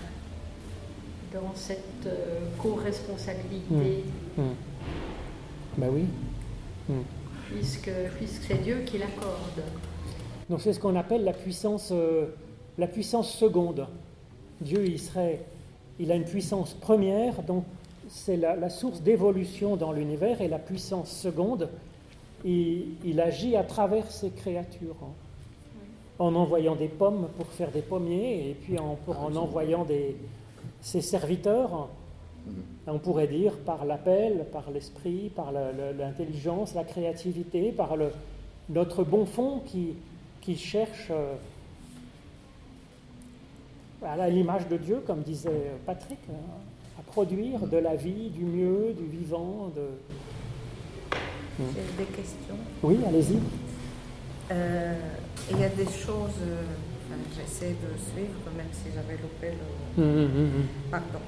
[1.33, 4.03] dans cette euh, co-responsabilité.
[5.77, 6.05] Ben oui.
[6.87, 6.93] Mmh.
[7.51, 9.63] Puisque, puisque c'est Dieu qui l'accorde.
[10.49, 12.27] Donc c'est ce qu'on appelle la puissance, euh,
[12.77, 13.87] la puissance seconde.
[14.61, 15.41] Dieu, il serait,
[15.99, 17.63] il a une puissance première, donc
[18.07, 21.69] c'est la, source d'évolution dans l'univers, et la puissance seconde,
[22.43, 24.95] il, il agit à travers ses créatures.
[25.03, 25.13] Hein.
[26.17, 30.17] En envoyant des pommes pour faire des pommiers, et puis en, en envoyant des,
[30.81, 31.89] ses serviteurs,
[32.87, 38.11] on pourrait dire par l'appel, par l'esprit, par l'intelligence, la créativité, par le,
[38.69, 39.93] notre bon fond qui,
[40.41, 41.35] qui cherche euh,
[44.03, 46.35] à l'image de Dieu, comme disait Patrick, hein,
[46.99, 49.71] à produire de la vie, du mieux, du vivant.
[49.75, 49.81] De...
[51.59, 52.55] J'ai des questions.
[52.81, 53.37] Oui, allez-y.
[54.51, 54.93] Euh,
[55.51, 56.63] il y a des choses euh,
[57.35, 60.03] j'essaie de suivre, même si j'avais loupé le.
[60.03, 61.19] Hum, hum, hum, Pardon.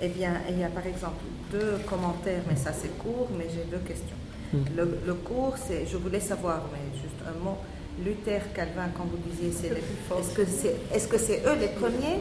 [0.00, 3.64] Eh bien, il y a par exemple deux commentaires, mais ça c'est court, mais j'ai
[3.70, 4.16] deux questions.
[4.52, 7.58] Le, le, cours, c'est, je voulais savoir, mais juste un mot,
[8.04, 12.20] Luther, Calvin, quand vous disiez, c'est est-ce que c'est, est-ce que c'est eux les premiers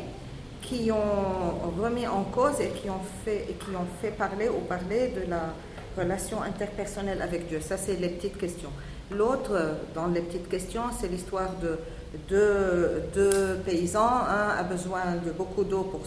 [0.62, 4.62] qui ont remis en cause et qui ont fait, et qui ont fait parler ou
[4.62, 5.54] parler de la
[5.98, 7.60] relation interpersonnelle avec Dieu?
[7.62, 8.72] Ça, c'est les petites questions.
[9.12, 11.78] L'autre, dans les petites questions, c'est l'histoire de
[12.28, 14.00] deux, paysans.
[14.28, 16.02] Un a besoin de beaucoup d'eau pour,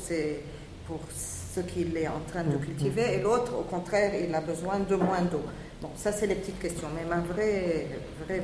[0.86, 2.60] pour ce qu'il est en train de mm-hmm.
[2.60, 5.42] cultiver, et l'autre, au contraire, il a besoin de moins d'eau.
[5.80, 6.88] Bon, ça, c'est les petites questions.
[6.94, 7.86] Mais ma vraie,
[8.24, 8.42] vraie,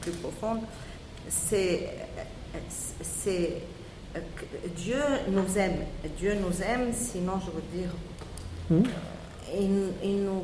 [0.00, 0.60] plus profonde,
[1.28, 1.88] c'est,
[3.02, 3.62] c'est
[4.76, 5.78] Dieu nous aime.
[6.16, 7.90] Dieu nous aime, sinon, je veux dire,
[8.70, 8.88] mm.
[9.58, 10.42] il, il, nous,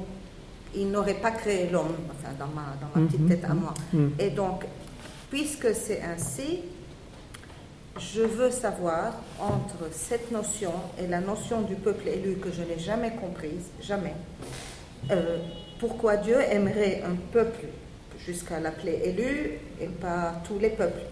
[0.75, 3.29] il n'aurait pas créé l'homme, enfin, dans ma, dans ma petite mm-hmm.
[3.29, 3.75] tête à moi.
[3.95, 4.11] Mm-hmm.
[4.21, 4.64] Et donc,
[5.31, 6.61] Puisque c'est ainsi,
[7.99, 12.78] je veux savoir entre cette notion et la notion du peuple élu que je n'ai
[12.78, 14.14] jamais comprise, jamais,
[15.11, 15.39] euh,
[15.78, 17.66] pourquoi Dieu aimerait un peuple
[18.26, 21.03] jusqu'à l'appeler élu et pas tous les peuples.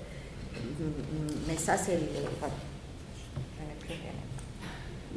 [1.47, 1.99] Mais ça, c'est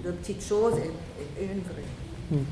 [0.03, 2.45] deux petites choses et, une vraie.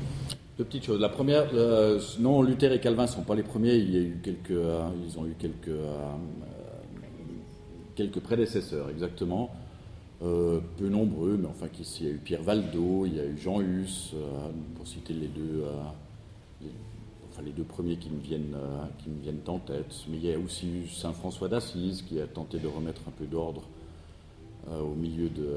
[0.64, 1.00] Petites choses.
[1.00, 3.76] La première, euh, non, Luther et Calvin ne sont pas les premiers.
[3.76, 6.12] Il y a eu quelques, euh, ils ont eu quelques, euh,
[7.94, 9.50] quelques prédécesseurs, exactement.
[10.20, 11.66] peu nombreux, mais enfin,
[12.00, 14.14] il y a eu Pierre Valdo, il y a eu Jean Hus,
[14.74, 15.64] pour citer les deux,
[17.30, 18.56] enfin, les deux premiers qui me, viennent,
[18.98, 20.04] qui me viennent en tête.
[20.10, 23.12] Mais il y a aussi eu Saint François d'Assise qui a tenté de remettre un
[23.12, 23.62] peu d'ordre
[24.70, 25.56] au milieu de,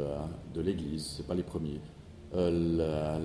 [0.56, 1.18] de l'Église.
[1.18, 1.82] Ce pas les premiers.
[2.36, 3.20] Euh,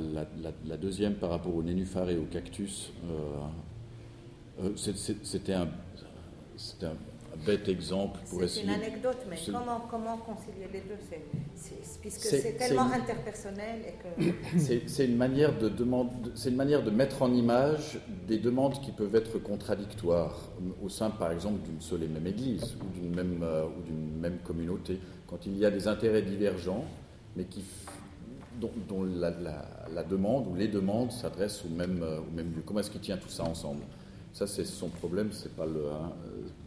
[0.66, 4.70] la, deuxième par rapport au nénuphar et au cactus, euh, euh,
[5.22, 5.68] c'était un,
[7.46, 8.66] bête exemple pour essayer.
[8.66, 10.98] C'est une anecdote, mais comment, comment concilier les deux?
[12.00, 14.32] Puisque c'est tellement interpersonnel et que.
[14.86, 18.90] C'est une manière de demande, c'est une manière de mettre en image des demandes qui
[18.92, 20.50] peuvent être contradictoires
[20.82, 24.18] au sein, par exemple, d'une seule et même Église ou d'une même euh, ou d'une
[24.18, 24.98] même communauté.
[25.26, 26.84] Quand il y a des intérêts divergents,
[27.36, 27.64] mais qui
[28.60, 29.30] dont, la,
[29.92, 32.62] la, demande ou les demandes s'adressent au même, euh, au même lieu.
[32.64, 33.82] Comment est-ce qu'il tient tout ça ensemble?
[34.32, 36.12] Ça, c'est son problème, c'est pas le, hein,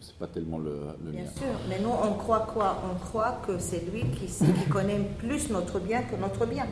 [0.02, 2.82] c'est pas tellement le, le bien sûr, mais nous, on croit quoi?
[2.92, 6.66] On croit que c'est lui qui, qui, connaît plus notre bien que notre bien.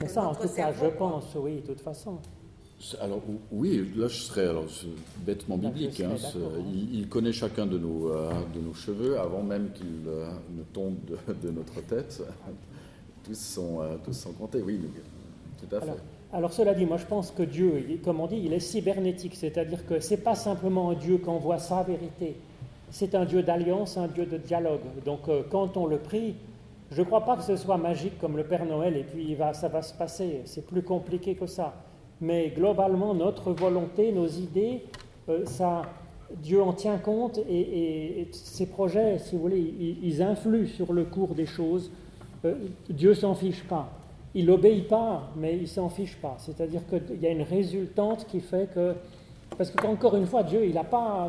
[0.00, 2.18] Mais ça, en tout cas, je pense, oui, de toute façon.
[3.00, 3.20] Alors
[3.52, 4.64] oui, là je serais alors,
[5.18, 6.00] bêtement biblique.
[6.00, 6.14] Hein,
[6.72, 10.96] il, connaît chacun de nos, euh, de nos cheveux avant même qu'il euh, ne tombe
[11.42, 12.22] de, notre tête.
[13.30, 14.80] Tous, sont, euh, tous sont comptés, oui,
[15.58, 15.92] tout à fait.
[16.32, 19.86] Alors cela dit, moi je pense que Dieu, comme on dit, il est cybernétique, c'est-à-dire
[19.86, 22.36] que ce n'est pas simplement un Dieu qui envoie sa vérité,
[22.90, 24.80] c'est un Dieu d'alliance, un Dieu de dialogue.
[25.04, 26.34] Donc euh, quand on le prie,
[26.90, 29.54] je ne crois pas que ce soit magique comme le Père Noël et puis va,
[29.54, 31.74] ça va se passer, c'est plus compliqué que ça.
[32.20, 34.82] Mais globalement, notre volonté, nos idées,
[35.28, 35.82] euh, ça,
[36.42, 41.34] Dieu en tient compte et, ses projets, si vous voulez, ils, influent sur le cours
[41.34, 41.90] des choses.
[42.44, 42.54] Euh,
[42.88, 43.90] Dieu s'en fiche pas
[44.34, 46.36] il n'obéit pas, mais il s'en fiche pas.
[46.38, 48.94] C'est-à-dire qu'il y a une résultante qui fait que.
[49.58, 51.28] Parce qu'encore une fois, Dieu, il n'a pas,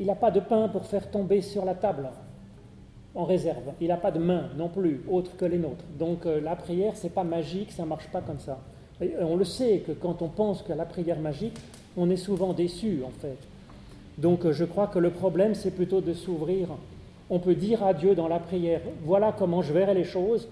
[0.00, 2.10] il pas de pain pour faire tomber sur la table
[3.14, 3.72] en réserve.
[3.80, 5.84] Il n'a pas de main non plus, autre que les nôtres.
[5.98, 8.58] Donc euh, la prière, c'est pas magique, ça marche pas comme ça.
[9.20, 11.56] on le sait que quand on pense que la prière magique,
[11.96, 13.38] on est souvent déçu en fait.
[14.18, 16.68] Donc euh, je crois que le problème, c'est plutôt de s'ouvrir.
[17.30, 20.48] On peut dire à Dieu dans la prière, voilà comment je verrai les choses,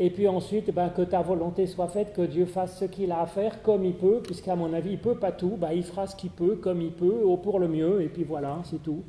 [0.00, 3.20] et puis ensuite, ben, que ta volonté soit faite, que Dieu fasse ce qu'il a
[3.20, 6.06] à faire comme il peut, puisqu'à mon avis, il peut pas tout, ben, il fera
[6.06, 9.02] ce qu'il peut, comme il peut, au pour le mieux, et puis voilà, c'est tout.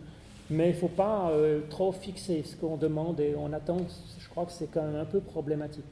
[0.50, 3.78] Mais il ne faut pas euh, trop fixer ce qu'on demande et on attend,
[4.18, 5.86] je crois que c'est quand même un peu problématique.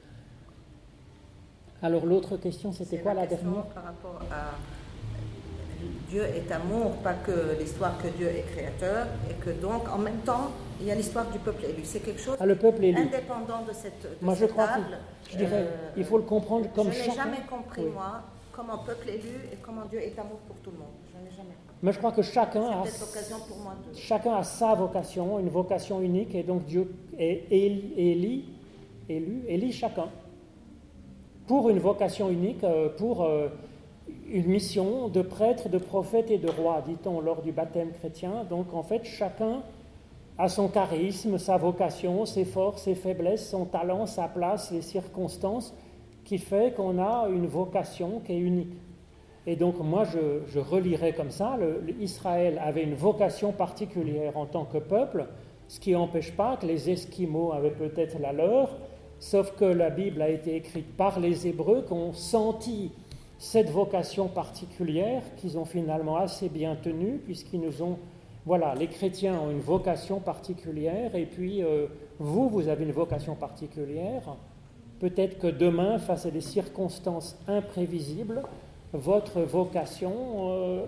[1.84, 3.66] Alors l'autre question, c'était quoi la, dernière?
[3.66, 4.56] Par rapport à
[6.10, 10.22] Dieu est amour, pas que l'histoire que Dieu est créateur, et que donc en même
[10.26, 10.50] temps,
[10.80, 11.82] il y a l'histoire du peuple élu.
[11.84, 12.98] C'est quelque chose ah, le peuple élu.
[12.98, 14.70] indépendant de cette Moi, je crois
[15.30, 18.22] je dirais, euh, il faut le comprendre comme Je n'ai jamais compris, moi,
[18.54, 20.88] comment peuple élu et comment Dieu est amour pour tout le monde.
[21.14, 22.84] Je n'ai jamais Mais je crois que chacun a,
[23.48, 23.98] pour moi de...
[23.98, 28.44] chacun a sa vocation, une vocation unique, et donc Dieu est élu,
[29.10, 30.08] élu, élit chacun
[31.48, 33.48] pour une vocation unique, euh, pour euh,
[34.30, 38.46] une mission de prêtre, de prophète et de roi, dit-on lors du baptême chrétien.
[38.50, 39.64] Donc en fait, chacun
[40.38, 45.74] a son charisme, sa vocation, ses forces, ses faiblesses, son talent, sa place, les circonstances,
[46.24, 48.74] qui fait qu'on a une vocation qui est unique.
[49.48, 51.58] Et donc moi, je, je relirais comme ça,
[52.00, 55.26] Israël avait une vocation particulière en tant que peuple,
[55.70, 58.78] ce qui n'empêche pas que les Esquimaux avaient peut-être la leur,
[59.20, 62.92] sauf que la Bible a été écrite par les Hébreux qui ont senti
[63.38, 68.00] cette vocation particulière qu'ils ont finalement assez bien tenue, puisqu'ils nous ont
[68.48, 71.88] voilà, les chrétiens ont une vocation particulière et puis euh,
[72.18, 74.24] vous, vous avez une vocation particulière.
[75.02, 78.42] Peut-être que demain, face à des circonstances imprévisibles,
[78.94, 80.86] votre vocation euh,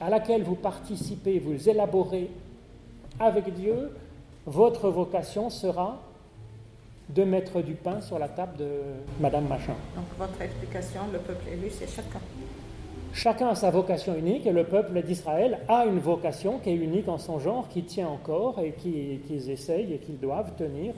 [0.00, 2.30] à laquelle vous participez, vous élaborez
[3.20, 3.92] avec Dieu,
[4.46, 6.00] votre vocation sera
[7.10, 8.70] de mettre du pain sur la table de
[9.20, 9.74] Madame Machin.
[9.94, 12.20] Donc votre explication, le peuple élu, c'est chacun.
[13.12, 17.08] Chacun a sa vocation unique et le peuple d'Israël a une vocation qui est unique
[17.08, 20.94] en son genre, qui tient encore et qu'ils essayent et qu'ils doivent tenir.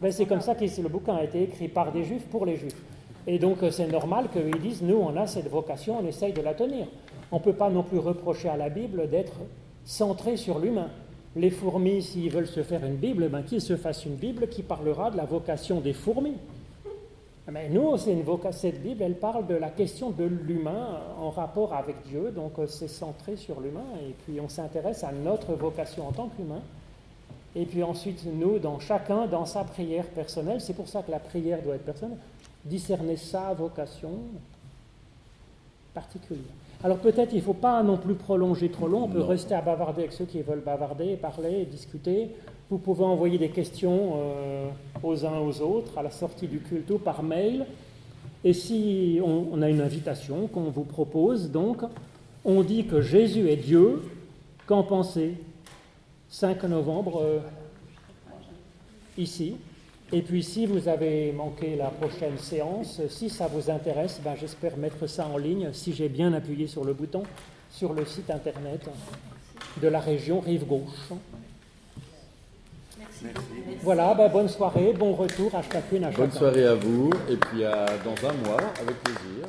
[0.00, 2.56] Ben, c'est comme ça que le bouquin a été écrit par des juifs pour les
[2.56, 2.82] juifs.
[3.26, 6.40] Et donc euh, c'est normal qu'ils disent, nous on a cette vocation, on essaye de
[6.40, 6.86] la tenir.
[7.30, 9.34] On ne peut pas non plus reprocher à la Bible d'être
[9.84, 10.88] centré sur l'humain.
[11.36, 14.62] Les fourmis, s'ils veulent se faire une Bible, ben, qu'ils se fassent une Bible qui
[14.62, 16.36] parlera de la vocation des fourmis.
[17.52, 22.30] Mais nous, cette Bible, elle parle de la question de l'humain en rapport avec Dieu,
[22.30, 26.28] donc euh, c'est centré sur l'humain, et puis on s'intéresse à notre vocation en tant
[26.28, 26.62] qu'humain.
[27.56, 31.18] Et puis ensuite, nous, dans chacun, dans sa prière personnelle, c'est pour ça que la
[31.18, 32.18] prière doit être personnelle,
[32.64, 34.12] discerner sa vocation
[35.92, 36.44] particulière.
[36.82, 39.60] Alors peut-être il ne faut pas non plus prolonger trop long, on peut rester à
[39.60, 42.30] bavarder avec ceux qui veulent bavarder, parler, discuter.
[42.70, 44.68] Vous pouvez envoyer des questions euh,
[45.02, 47.66] aux uns aux autres à la sortie du culte ou par mail.
[48.44, 51.78] Et si on, a une invitation qu'on vous propose, donc,
[52.44, 54.02] on dit que Jésus est Dieu,
[54.68, 55.34] qu'en pensez?
[56.28, 57.40] 5 novembre, euh,
[59.18, 59.56] ici.
[60.12, 64.76] Et puis si vous avez manqué la prochaine séance, si ça vous intéresse, ben, j'espère
[64.76, 67.24] mettre ça en ligne, si j'ai bien appuyé sur le bouton.
[67.72, 68.88] sur le site internet
[69.82, 71.12] de la région Rive Gauche.
[73.22, 73.42] Merci.
[73.82, 76.22] Voilà, ben, bonne soirée, bon retour à chacune, à chacun.
[76.22, 79.39] Bonne soirée à vous, et puis à, dans un mois, avec plaisir.